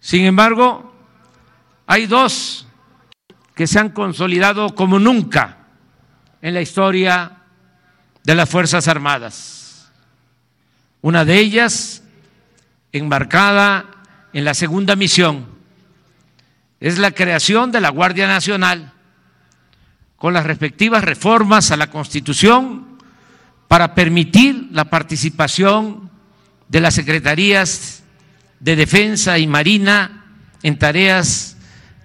Sin 0.00 0.24
embargo, 0.24 0.94
hay 1.86 2.06
dos 2.06 2.66
que 3.54 3.66
se 3.66 3.78
han 3.78 3.90
consolidado 3.90 4.74
como 4.74 4.98
nunca 4.98 5.58
en 6.40 6.54
la 6.54 6.62
historia 6.62 7.32
de 8.24 8.34
las 8.34 8.48
Fuerzas 8.48 8.88
Armadas. 8.88 9.90
Una 11.02 11.24
de 11.24 11.38
ellas, 11.38 12.02
embarcada 12.92 13.86
en 14.32 14.44
la 14.44 14.54
segunda 14.54 14.96
misión, 14.96 15.46
es 16.80 16.98
la 16.98 17.10
creación 17.10 17.70
de 17.70 17.82
la 17.82 17.90
Guardia 17.90 18.26
Nacional 18.26 18.92
con 20.16 20.32
las 20.32 20.46
respectivas 20.46 21.04
reformas 21.04 21.70
a 21.70 21.76
la 21.76 21.90
Constitución 21.90 22.98
para 23.68 23.94
permitir 23.94 24.68
la 24.72 24.86
participación 24.86 26.10
de 26.68 26.80
las 26.80 26.94
secretarías 26.94 27.99
de 28.60 28.76
Defensa 28.76 29.38
y 29.38 29.46
Marina 29.46 30.24
en 30.62 30.78
tareas 30.78 31.56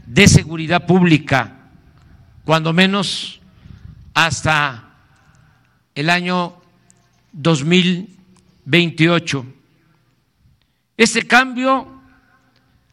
de 0.06 0.28
seguridad 0.28 0.86
pública, 0.86 1.54
cuando 2.46 2.74
menos 2.74 3.41
hasta 4.13 4.84
el 5.94 6.10
año 6.10 6.56
2028. 7.34 9.46
Este 10.98 11.28
cambio 11.28 12.02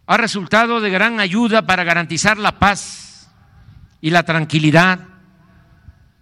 ha 0.06 0.16
resultado 0.16 0.80
de 0.80 0.90
gran 0.90 1.20
ayuda 1.20 1.64
para 1.64 1.84
garantizar 1.84 2.38
la 2.38 2.58
paz 2.58 3.30
y 4.00 4.10
la 4.10 4.24
tranquilidad 4.24 4.98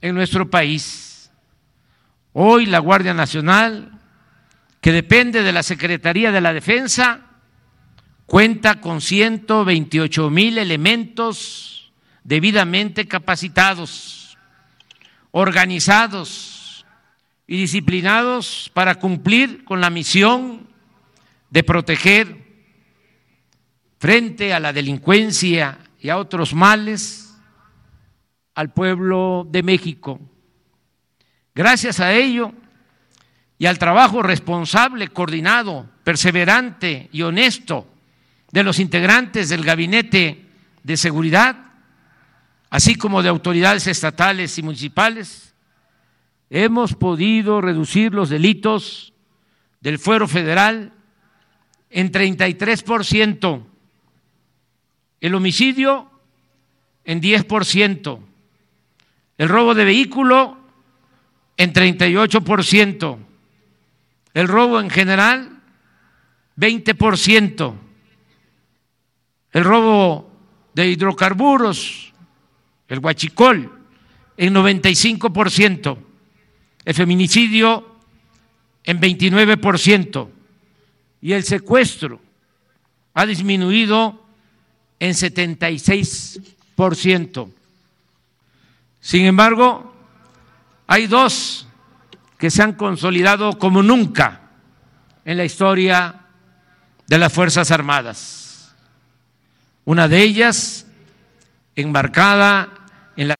en 0.02 0.14
nuestro 0.14 0.50
país. 0.50 1.30
Hoy 2.34 2.66
la 2.66 2.78
Guardia 2.78 3.14
Nacional, 3.14 3.98
que 4.82 4.92
depende 4.92 5.42
de 5.42 5.52
la 5.52 5.62
Secretaría 5.62 6.30
de 6.30 6.42
la 6.42 6.52
Defensa, 6.52 7.29
cuenta 8.30 8.80
con 8.80 9.00
128 9.00 10.30
mil 10.30 10.56
elementos 10.56 11.92
debidamente 12.22 13.08
capacitados, 13.08 14.38
organizados 15.32 16.86
y 17.48 17.56
disciplinados 17.56 18.70
para 18.72 18.94
cumplir 18.94 19.64
con 19.64 19.80
la 19.80 19.90
misión 19.90 20.68
de 21.50 21.64
proteger 21.64 22.36
frente 23.98 24.54
a 24.54 24.60
la 24.60 24.72
delincuencia 24.72 25.78
y 25.98 26.08
a 26.08 26.16
otros 26.16 26.54
males 26.54 27.36
al 28.54 28.72
pueblo 28.72 29.44
de 29.50 29.64
México. 29.64 30.20
Gracias 31.52 31.98
a 31.98 32.12
ello 32.12 32.52
y 33.58 33.66
al 33.66 33.80
trabajo 33.80 34.22
responsable, 34.22 35.08
coordinado, 35.08 35.90
perseverante 36.04 37.08
y 37.10 37.22
honesto 37.22 37.89
de 38.52 38.62
los 38.62 38.78
integrantes 38.78 39.48
del 39.48 39.64
Gabinete 39.64 40.46
de 40.82 40.96
Seguridad, 40.96 41.56
así 42.68 42.94
como 42.94 43.22
de 43.22 43.28
autoridades 43.28 43.86
estatales 43.86 44.58
y 44.58 44.62
municipales, 44.62 45.54
hemos 46.48 46.94
podido 46.94 47.60
reducir 47.60 48.12
los 48.12 48.28
delitos 48.28 49.12
del 49.80 49.98
fuero 49.98 50.26
federal 50.26 50.92
en 51.90 52.12
33%, 52.12 53.64
el 55.20 55.34
homicidio 55.34 56.10
en 57.04 57.20
10%, 57.20 58.20
el 59.38 59.48
robo 59.48 59.74
de 59.74 59.84
vehículo 59.84 60.58
en 61.56 61.72
38%, 61.72 63.18
el 64.34 64.48
robo 64.48 64.80
en 64.80 64.90
general 64.90 65.60
20%, 66.56 67.74
el 69.52 69.64
robo 69.64 70.30
de 70.74 70.88
hidrocarburos, 70.88 72.12
el 72.88 72.98
huachicol, 73.00 73.72
en 74.36 74.54
95%, 74.54 75.98
el 76.84 76.94
feminicidio 76.94 77.96
en 78.84 79.00
29% 79.00 80.28
y 81.20 81.32
el 81.32 81.42
secuestro 81.44 82.20
ha 83.14 83.26
disminuido 83.26 84.24
en 84.98 85.12
76%. 85.12 87.52
Sin 89.00 89.26
embargo, 89.26 89.94
hay 90.86 91.06
dos 91.06 91.66
que 92.38 92.50
se 92.50 92.62
han 92.62 92.72
consolidado 92.72 93.58
como 93.58 93.82
nunca 93.82 94.40
en 95.24 95.36
la 95.36 95.44
historia 95.44 96.14
de 97.06 97.18
las 97.18 97.32
Fuerzas 97.32 97.70
Armadas. 97.70 98.49
Una 99.86 100.08
de 100.08 100.22
ellas, 100.22 100.84
enmarcada 101.74 102.68
en 103.16 103.28
la... 103.28 103.34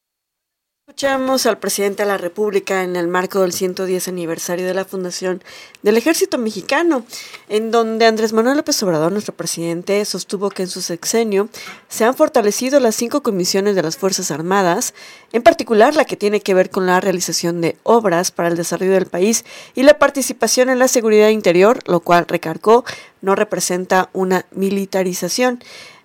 Escuchamos 0.89 1.45
al 1.45 1.59
presidente 1.59 2.03
de 2.03 2.09
la 2.09 2.17
República 2.17 2.83
en 2.83 2.97
el 2.97 3.09
marco 3.09 3.43
del 3.43 3.53
110 3.53 4.09
aniversario 4.09 4.67
de 4.67 4.73
la 4.73 4.87
fundación 4.87 5.43
del 5.83 5.99
Ejército 5.99 6.39
Mexicano, 6.39 7.05
en 7.51 7.71
donde 7.71 8.07
Andrés 8.07 8.33
Manuel 8.33 8.57
López 8.57 8.83
Obrador, 8.83 9.13
nuestro 9.13 9.35
presidente, 9.35 10.03
sostuvo 10.07 10.49
que 10.49 10.63
en 10.63 10.69
su 10.69 10.81
sexenio 10.81 11.51
se 11.89 12.05
han 12.05 12.15
fortalecido 12.15 12.81
las 12.81 12.97
cinco 12.97 13.23
comisiones 13.23 13.75
de 13.75 13.83
las 13.83 13.99
Fuerzas 13.99 14.31
Armadas, 14.31 14.95
en 15.33 15.43
particular 15.43 15.95
la 15.95 16.07
que 16.07 16.17
tiene 16.17 16.41
que 16.41 16.55
ver 16.55 16.71
con 16.71 16.87
la 16.87 17.01
realización 17.01 17.61
de 17.61 17.77
obras 17.83 18.31
para 18.31 18.49
el 18.49 18.57
desarrollo 18.57 18.93
del 18.93 19.07
país 19.07 19.45
y 19.75 19.83
la 19.83 19.99
participación 19.99 20.71
en 20.71 20.79
la 20.79 20.89
seguridad 20.89 21.29
interior, 21.29 21.81
lo 21.87 22.01
cual 22.01 22.25
recargó 22.27 22.85
no 23.21 23.35
representa 23.35 24.09
una 24.15 24.47
militarización. 24.53 25.63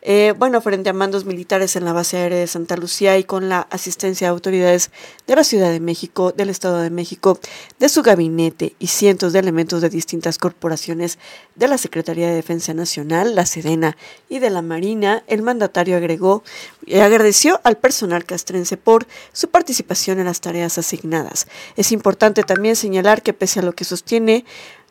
Eh, 0.07 0.35
bueno, 0.37 0.61
frente 0.61 0.91
a 0.91 0.93
mandos 0.93 1.25
militares 1.25 1.75
en 1.75 1.83
la 1.83 1.91
base 1.91 2.17
aérea 2.17 2.37
de 2.37 2.45
Santa 2.45 2.77
Lucía 2.77 3.17
y 3.17 3.23
con 3.23 3.49
la 3.49 3.61
asistencia 3.71 4.27
de 4.27 4.29
autoridades 4.29 4.91
de 5.25 5.35
la 5.35 5.43
Ciudad 5.43 5.71
de 5.71 5.79
México, 5.79 6.31
del 6.31 6.51
Estado 6.51 6.79
de 6.79 6.91
México, 6.91 7.39
de 7.79 7.89
su 7.89 8.03
gabinete 8.03 8.75
y 8.77 8.85
cientos 8.85 9.33
de 9.33 9.39
elementos 9.39 9.81
de 9.81 9.89
distintas 9.89 10.37
corporaciones 10.37 11.17
de 11.55 11.67
la 11.67 11.79
Secretaría 11.79 12.27
de 12.27 12.35
Defensa 12.35 12.75
Nacional, 12.75 13.33
la 13.33 13.47
Sedena 13.47 13.97
y 14.29 14.37
de 14.37 14.51
la 14.51 14.61
Marina, 14.61 15.23
el 15.25 15.41
mandatario 15.41 15.97
agregó 15.97 16.43
y 16.85 16.99
agradeció 16.99 17.59
al 17.63 17.77
personal 17.77 18.25
castrense 18.25 18.77
por 18.77 19.07
su 19.33 19.49
participación 19.49 20.19
en 20.19 20.25
las 20.25 20.39
tareas 20.39 20.77
asignadas. 20.77 21.47
Es 21.77 21.91
importante 21.91 22.43
también 22.43 22.75
señalar 22.75 23.23
que 23.23 23.33
pese 23.33 23.59
a 23.59 23.63
lo 23.63 23.73
que 23.73 23.85
sostiene 23.85 24.45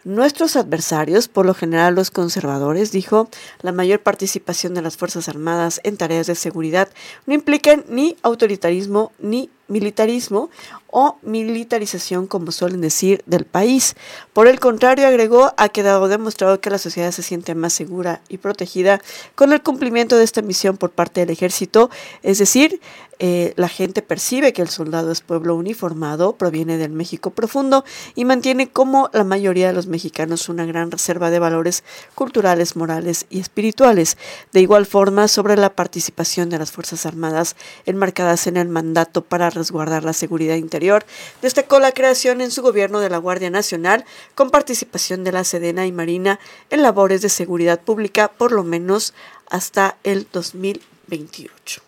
Nuestros 0.04 0.56
adversarios, 0.56 1.28
por 1.28 1.46
lo 1.46 1.54
general 1.54 1.94
los 1.94 2.10
conservadores, 2.10 2.92
dijo, 2.92 3.30
la 3.62 3.72
mayor 3.72 4.00
participación 4.00 4.74
de 4.74 4.82
las 4.82 4.98
Fuerzas 4.98 5.30
Armadas 5.30 5.80
en 5.82 5.96
tareas 5.96 6.26
de 6.26 6.34
seguridad 6.34 6.90
no 7.24 7.32
implican 7.32 7.86
ni 7.88 8.14
autoritarismo 8.22 9.12
ni 9.18 9.48
militarismo 9.68 10.50
o 10.88 11.16
militarización, 11.22 12.26
como 12.26 12.52
suelen 12.52 12.80
decir, 12.80 13.22
del 13.26 13.44
país. 13.44 13.96
Por 14.32 14.46
el 14.46 14.60
contrario, 14.60 15.08
agregó, 15.08 15.52
ha 15.56 15.68
quedado 15.68 16.06
demostrado 16.08 16.60
que 16.60 16.70
la 16.70 16.78
sociedad 16.78 17.10
se 17.10 17.22
siente 17.22 17.54
más 17.54 17.72
segura 17.72 18.20
y 18.28 18.38
protegida 18.38 19.00
con 19.34 19.52
el 19.52 19.62
cumplimiento 19.62 20.16
de 20.16 20.24
esta 20.24 20.42
misión 20.42 20.76
por 20.76 20.90
parte 20.90 21.20
del 21.20 21.30
ejército, 21.30 21.90
es 22.22 22.38
decir, 22.38 22.80
eh, 23.18 23.54
la 23.56 23.68
gente 23.68 24.02
percibe 24.02 24.52
que 24.52 24.62
el 24.62 24.68
soldado 24.68 25.12
es 25.12 25.20
pueblo 25.20 25.54
uniformado, 25.54 26.36
proviene 26.36 26.78
del 26.78 26.90
México 26.90 27.30
profundo 27.30 27.84
y 28.14 28.24
mantiene 28.24 28.68
como 28.68 29.08
la 29.12 29.24
mayoría 29.24 29.68
de 29.68 29.72
los 29.72 29.86
mexicanos 29.86 30.48
una 30.48 30.66
gran 30.66 30.90
reserva 30.90 31.30
de 31.30 31.38
valores 31.38 31.84
culturales, 32.14 32.76
morales 32.76 33.26
y 33.30 33.40
espirituales. 33.40 34.18
De 34.52 34.60
igual 34.60 34.86
forma, 34.86 35.28
sobre 35.28 35.56
la 35.56 35.74
participación 35.74 36.50
de 36.50 36.58
las 36.58 36.72
Fuerzas 36.72 37.06
Armadas 37.06 37.56
enmarcadas 37.86 38.46
en 38.46 38.56
el 38.56 38.68
mandato 38.68 39.22
para 39.22 39.50
resguardar 39.54 40.04
la 40.04 40.12
seguridad 40.12 40.56
interior, 40.56 41.04
destacó 41.42 41.78
la 41.78 41.92
creación 41.92 42.40
en 42.40 42.50
su 42.50 42.62
gobierno 42.62 43.00
de 43.00 43.10
la 43.10 43.18
Guardia 43.18 43.50
Nacional 43.50 44.04
con 44.34 44.50
participación 44.50 45.24
de 45.24 45.32
la 45.32 45.44
Sedena 45.44 45.86
y 45.86 45.92
Marina 45.92 46.40
en 46.70 46.82
labores 46.82 47.22
de 47.22 47.28
seguridad 47.28 47.80
pública 47.80 48.28
por 48.28 48.52
lo 48.52 48.64
menos 48.64 49.14
hasta 49.48 49.96
el 50.04 50.26
2028. 50.32 51.82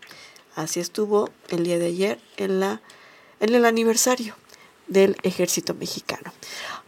Así 0.54 0.80
estuvo 0.80 1.30
el 1.48 1.64
día 1.64 1.78
de 1.78 1.86
ayer 1.86 2.18
en, 2.38 2.60
la, 2.60 2.80
en 3.40 3.54
el 3.54 3.66
aniversario 3.66 4.34
del 4.86 5.16
ejército 5.22 5.74
mexicano. 5.74 6.32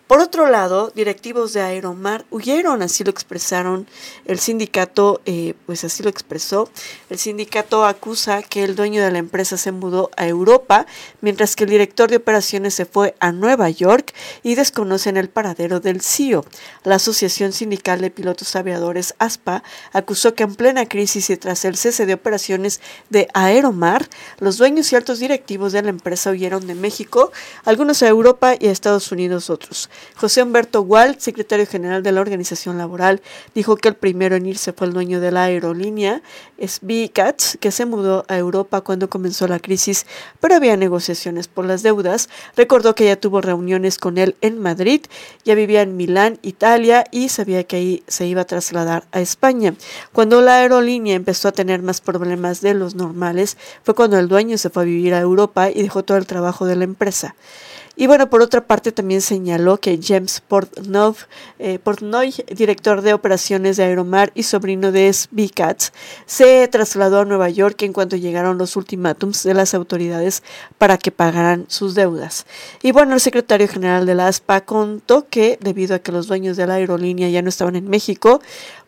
Por 0.09 0.21
otro 0.21 0.49
lado, 0.49 0.91
directivos 0.95 1.53
de 1.53 1.61
Aeromar 1.61 2.25
huyeron, 2.31 2.81
así 2.81 3.05
lo 3.05 3.11
expresaron 3.11 3.87
el 4.25 4.39
sindicato, 4.39 5.21
eh, 5.27 5.53
pues 5.67 5.85
así 5.85 6.03
lo 6.03 6.09
expresó. 6.09 6.71
El 7.11 7.19
sindicato 7.19 7.85
acusa 7.85 8.43
que 8.43 8.65
el 8.65 8.75
dueño 8.75 9.03
de 9.03 9.11
la 9.11 9.19
empresa 9.19 9.59
se 9.59 9.71
mudó 9.71 10.11
a 10.17 10.27
Europa, 10.27 10.87
mientras 11.21 11.57
que 11.57 11.65
el 11.65 11.71
director 11.71 12.09
de 12.09 12.17
operaciones 12.17 12.73
se 12.73 12.87
fue 12.87 13.17
a 13.21 13.33
Nueva 13.33 13.69
York 13.69 14.15
y 14.43 14.55
desconocen 14.55 15.19
el 15.19 15.29
paradero 15.29 15.79
del 15.79 16.01
CEO. 16.01 16.43
La 16.85 16.95
Asociación 16.95 17.53
Sindical 17.53 18.01
de 18.01 18.11
Pilotos 18.11 18.57
Aviadores, 18.57 19.15
ASPA, 19.19 19.63
acusó 19.93 20.33
que 20.35 20.45
en 20.45 20.55
plena 20.55 20.89
crisis 20.89 21.29
y 21.29 21.37
tras 21.37 21.67
el 21.67 21.77
cese 21.77 22.07
de 22.07 22.15
operaciones 22.15 22.81
de 23.11 23.29
Aeromar, 23.35 24.09
los 24.39 24.57
dueños 24.57 24.91
y 24.91 24.97
altos 24.97 25.19
directivos 25.19 25.73
de 25.73 25.83
la 25.83 25.91
empresa 25.91 26.31
huyeron 26.31 26.67
de 26.67 26.75
México, 26.75 27.31
algunos 27.67 28.03
a 28.03 28.09
Europa 28.09 28.55
y 28.59 28.69
a 28.69 28.73
Estados 28.73 29.13
Unidos 29.13 29.51
otros. 29.51 29.91
José 30.17 30.43
Humberto 30.43 30.83
Wald, 30.83 31.19
secretario 31.19 31.67
general 31.67 32.03
de 32.03 32.13
la 32.13 32.21
organización 32.21 32.79
laboral, 32.79 33.21
dijo 33.55 33.77
que 33.77 33.89
el 33.89 33.95
primero 33.95 34.37
en 34.37 34.47
irse 34.47 34.73
fue 34.73 34.87
el 34.87 34.93
dueño 34.93 35.21
de 35.21 35.31
la 35.31 35.45
aerolínea, 35.45 36.23
SBCats, 36.59 37.59
que 37.61 37.71
se 37.71 37.87
mudó 37.87 38.25
a 38.29 38.37
Europa 38.37 38.81
cuando 38.81 39.09
comenzó 39.09 39.47
la 39.47 39.61
crisis, 39.61 40.07
pero 40.41 40.57
había 40.57 40.77
negociaciones 40.77 41.49
por 41.49 41.65
las 41.65 41.83
deudas. 41.83 42.29
Recordó 42.57 42.95
que 42.95 43.05
ya 43.07 43.17
tuvo 43.17 43.41
reuniones 43.41 43.99
con 43.99 44.19
él 44.19 44.37
en 44.41 44.59
Madrid, 44.59 45.03
ya 45.45 45.55
vivía 45.55 45.83
en 45.83 45.97
Milán, 45.97 46.39
Italia, 46.43 47.05
y 47.11 47.29
sabía 47.29 47.65
que 47.65 47.77
ahí 47.77 48.03
se 48.07 48.27
iba 48.27 48.43
a 48.43 48.47
trasladar 48.47 49.05
a 49.13 49.21
España. 49.21 49.75
Cuando 50.13 50.41
la 50.41 50.59
aerolínea 50.59 51.15
empezó 51.15 51.49
a 51.49 51.53
tener 51.53 51.83
más 51.83 52.01
problemas 52.01 52.61
de 52.61 52.75
los 52.75 52.95
normales, 52.95 53.57
fue 53.83 53.95
cuando 53.95 54.19
el 54.19 54.29
dueño 54.29 54.59
se 54.59 54.71
fue 54.71 54.83
a 54.83 54.87
vivir 54.87 55.15
a 55.15 55.21
Europa 55.21 55.71
y 55.71 55.83
dejó 55.83 56.03
todo 56.03 56.19
el 56.19 56.27
trabajo 56.27 56.67
de 56.67 56.77
la 56.77 56.85
empresa. 56.85 57.35
Y 58.01 58.07
bueno, 58.07 58.31
por 58.31 58.43
otra 58.43 58.65
parte 58.65 58.93
también 58.93 59.21
señaló 59.21 59.79
que 59.79 59.99
James 60.01 60.41
Portnoy, 60.47 61.17
eh, 61.59 61.81
Portnoy 61.81 62.33
director 62.47 63.03
de 63.03 63.13
operaciones 63.13 63.77
de 63.77 63.83
Aeromar 63.83 64.31
y 64.37 64.45
sobrino 64.45 64.93
de 64.93 65.13
SBCats, 65.13 65.93
se 66.25 66.69
trasladó 66.69 67.19
a 67.19 67.25
Nueva 67.25 67.51
York 67.51 67.83
en 67.83 67.93
cuanto 67.93 68.15
llegaron 68.15 68.57
los 68.57 68.77
ultimátums 68.77 69.43
de 69.43 69.53
las 69.53 69.75
autoridades 69.75 70.45
para 70.79 70.97
que 70.97 71.11
pagaran 71.11 71.65
sus 71.67 71.97
deudas. 71.97 72.47
Y 72.85 72.93
bueno, 72.93 73.15
el 73.15 73.21
secretario 73.21 73.67
general 73.67 74.07
de 74.07 74.15
la 74.15 74.29
ASPA 74.29 74.61
contó 74.61 75.27
que 75.29 75.59
debido 75.61 75.97
a 75.97 75.99
que 75.99 76.13
los 76.13 76.29
dueños 76.29 76.57
de 76.57 76.69
la 76.69 76.75
aerolínea 76.75 77.29
ya 77.31 77.43
no 77.43 77.49
estaban 77.49 77.75
en 77.75 77.91
México, 77.91 78.41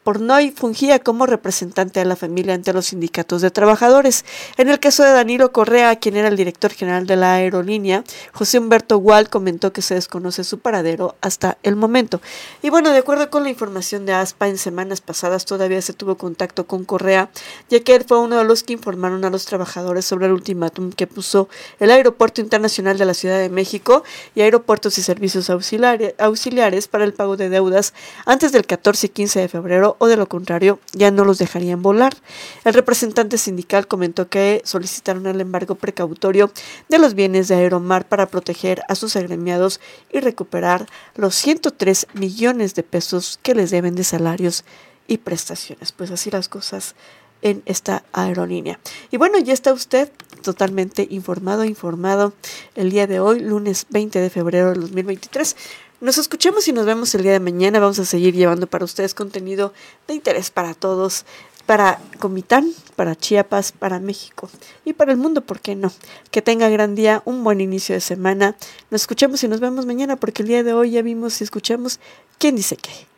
Pornoy 0.05 0.51
fungía 0.51 0.99
como 0.99 1.27
representante 1.27 2.01
de 2.01 2.07
la 2.07 2.17
familia 2.17 2.55
ante 2.55 2.73
los 2.73 2.87
sindicatos 2.87 3.43
de 3.43 3.51
trabajadores. 3.51 4.25
En 4.57 4.71
el 4.71 4.81
caso 4.81 5.05
de 5.05 5.11
Danilo 5.11 5.53
Correa, 5.53 5.97
quien 5.97 6.17
era 6.17 6.29
el 6.29 6.37
director 6.39 6.73
general 6.73 7.07
de 7.07 7.17
la 7.17 7.35
aerolínea, 7.35 8.03
José 8.33 8.59
Humberto 8.59 8.99
Wall 9.01 9.29
comentó 9.29 9.73
que 9.73 9.83
se 9.83 9.95
desconoce 9.95 10.45
su 10.45 10.59
paradero 10.59 11.17
hasta 11.21 11.59
el 11.63 11.77
momento. 11.77 12.21
Y 12.63 12.71
bueno, 12.71 12.91
de 12.91 12.99
acuerdo 12.99 13.31
con 13.31 13.43
la 13.43 13.51
información 13.51 14.07
de 14.07 14.13
ASPA, 14.13 14.49
en 14.49 14.59
semanas 14.59 15.01
pasadas 15.01 15.45
todavía 15.45 15.83
se 15.83 15.93
tuvo 15.93 16.17
contacto 16.17 16.67
con 16.67 16.85
Correa, 16.85 17.31
ya 17.69 17.81
que 17.81 17.95
él 17.95 18.05
fue 18.07 18.19
uno 18.19 18.39
de 18.39 18.45
los 18.45 18.63
que 18.63 18.75
informaron 18.75 19.25
a 19.25 19.31
los 19.31 19.47
trabajadores 19.47 20.05
sobre 20.05 20.27
el 20.27 20.33
ultimátum 20.33 20.93
que 20.93 21.07
puso 21.07 21.49
el 21.79 21.91
Aeropuerto 21.91 22.41
Internacional 22.41 22.99
de 22.99 23.05
la 23.05 23.15
Ciudad 23.15 23.39
de 23.39 23.49
México 23.49 24.05
y 24.35 24.43
aeropuertos 24.43 24.99
y 24.99 25.03
servicios 25.03 25.51
auxiliares 25.51 26.89
para 26.89 27.05
el 27.05 27.13
pago 27.13 27.37
de 27.37 27.49
deudas 27.49 27.95
antes 28.27 28.53
del 28.53 28.67
14 28.67 29.07
y 29.07 29.11
15 29.11 29.41
de 29.41 29.49
febrero 29.49 29.97
o 29.99 30.07
de 30.07 30.17
lo 30.17 30.29
contrario 30.29 30.79
ya 30.93 31.11
no 31.11 31.25
los 31.25 31.39
dejarían 31.39 31.83
volar. 31.83 32.15
El 32.65 32.75
representante 32.75 33.39
sindical 33.39 33.87
comentó 33.87 34.29
que 34.29 34.63
solicitaron 34.65 35.27
el 35.27 35.41
embargo 35.41 35.75
precautorio 35.75 36.51
de 36.89 36.99
los 36.99 37.15
bienes 37.15 37.49
de 37.49 37.55
Aeromar 37.55 38.07
para 38.07 38.27
proteger 38.27 38.83
a 38.91 38.97
sus 38.97 39.15
agremiados 39.15 39.81
y 40.13 40.19
recuperar 40.19 40.87
los 41.15 41.37
103 41.37 42.09
millones 42.15 42.75
de 42.75 42.83
pesos 42.83 43.39
que 43.41 43.55
les 43.55 43.71
deben 43.71 43.95
de 43.95 44.03
salarios 44.03 44.65
y 45.07 45.19
prestaciones. 45.19 45.93
Pues 45.93 46.11
así 46.11 46.29
las 46.29 46.49
cosas 46.49 46.97
en 47.41 47.63
esta 47.67 48.03
aerolínea. 48.13 48.81
Y 49.13 49.17
bueno, 49.17 49.39
ya 49.39 49.53
está 49.53 49.73
usted 49.73 50.11
totalmente 50.43 51.07
informado, 51.09 51.65
informado 51.65 52.33
el 52.75 52.91
día 52.91 53.07
de 53.07 53.21
hoy, 53.21 53.39
lunes 53.39 53.87
20 53.91 54.19
de 54.19 54.29
febrero 54.29 54.71
del 54.71 54.81
2023. 54.81 55.57
Nos 56.01 56.17
escuchamos 56.17 56.67
y 56.67 56.73
nos 56.73 56.87
vemos 56.87 57.15
el 57.15 57.23
día 57.25 57.33
de 57.33 57.41
mañana. 57.41 57.79
Vamos 57.79 57.99
a 57.99 58.07
seguir 58.07 58.35
llevando 58.35 58.67
para 58.67 58.87
ustedes 58.87 59.13
contenido 59.13 59.75
de 60.09 60.15
interés 60.15 60.51
para 60.51 60.73
todos, 60.73 61.27
para 61.67 62.01
Comitán, 62.19 62.73
para 62.97 63.15
Chiapas, 63.15 63.73
para 63.73 64.01
México 64.01 64.49
y 64.87 64.95
para 64.95 65.13
el 65.13 65.19
mundo, 65.19 65.43
¿por 65.43 65.61
qué 65.61 65.77
no? 65.77 65.93
Que 66.31 66.41
tenga 66.41 66.71
gran 66.71 66.95
día, 66.95 67.21
un 67.27 67.45
buen 67.45 67.61
inicio 67.61 67.95
de 67.95 68.01
semana. 68.01 68.57
Nos 68.91 69.03
escuchamos 69.03 69.45
y 69.45 69.49
nos 69.49 69.61
vemos 69.61 69.85
mañana 69.85 70.17
porque 70.17 70.41
el 70.41 70.49
día 70.49 70.63
de 70.63 70.73
hoy 70.73 70.93
ya 70.93 71.03
vimos 71.03 71.39
y 71.43 71.45
escuchamos 71.45 72.01
quién 72.39 72.57
dice 72.57 72.79
qué. 72.79 73.10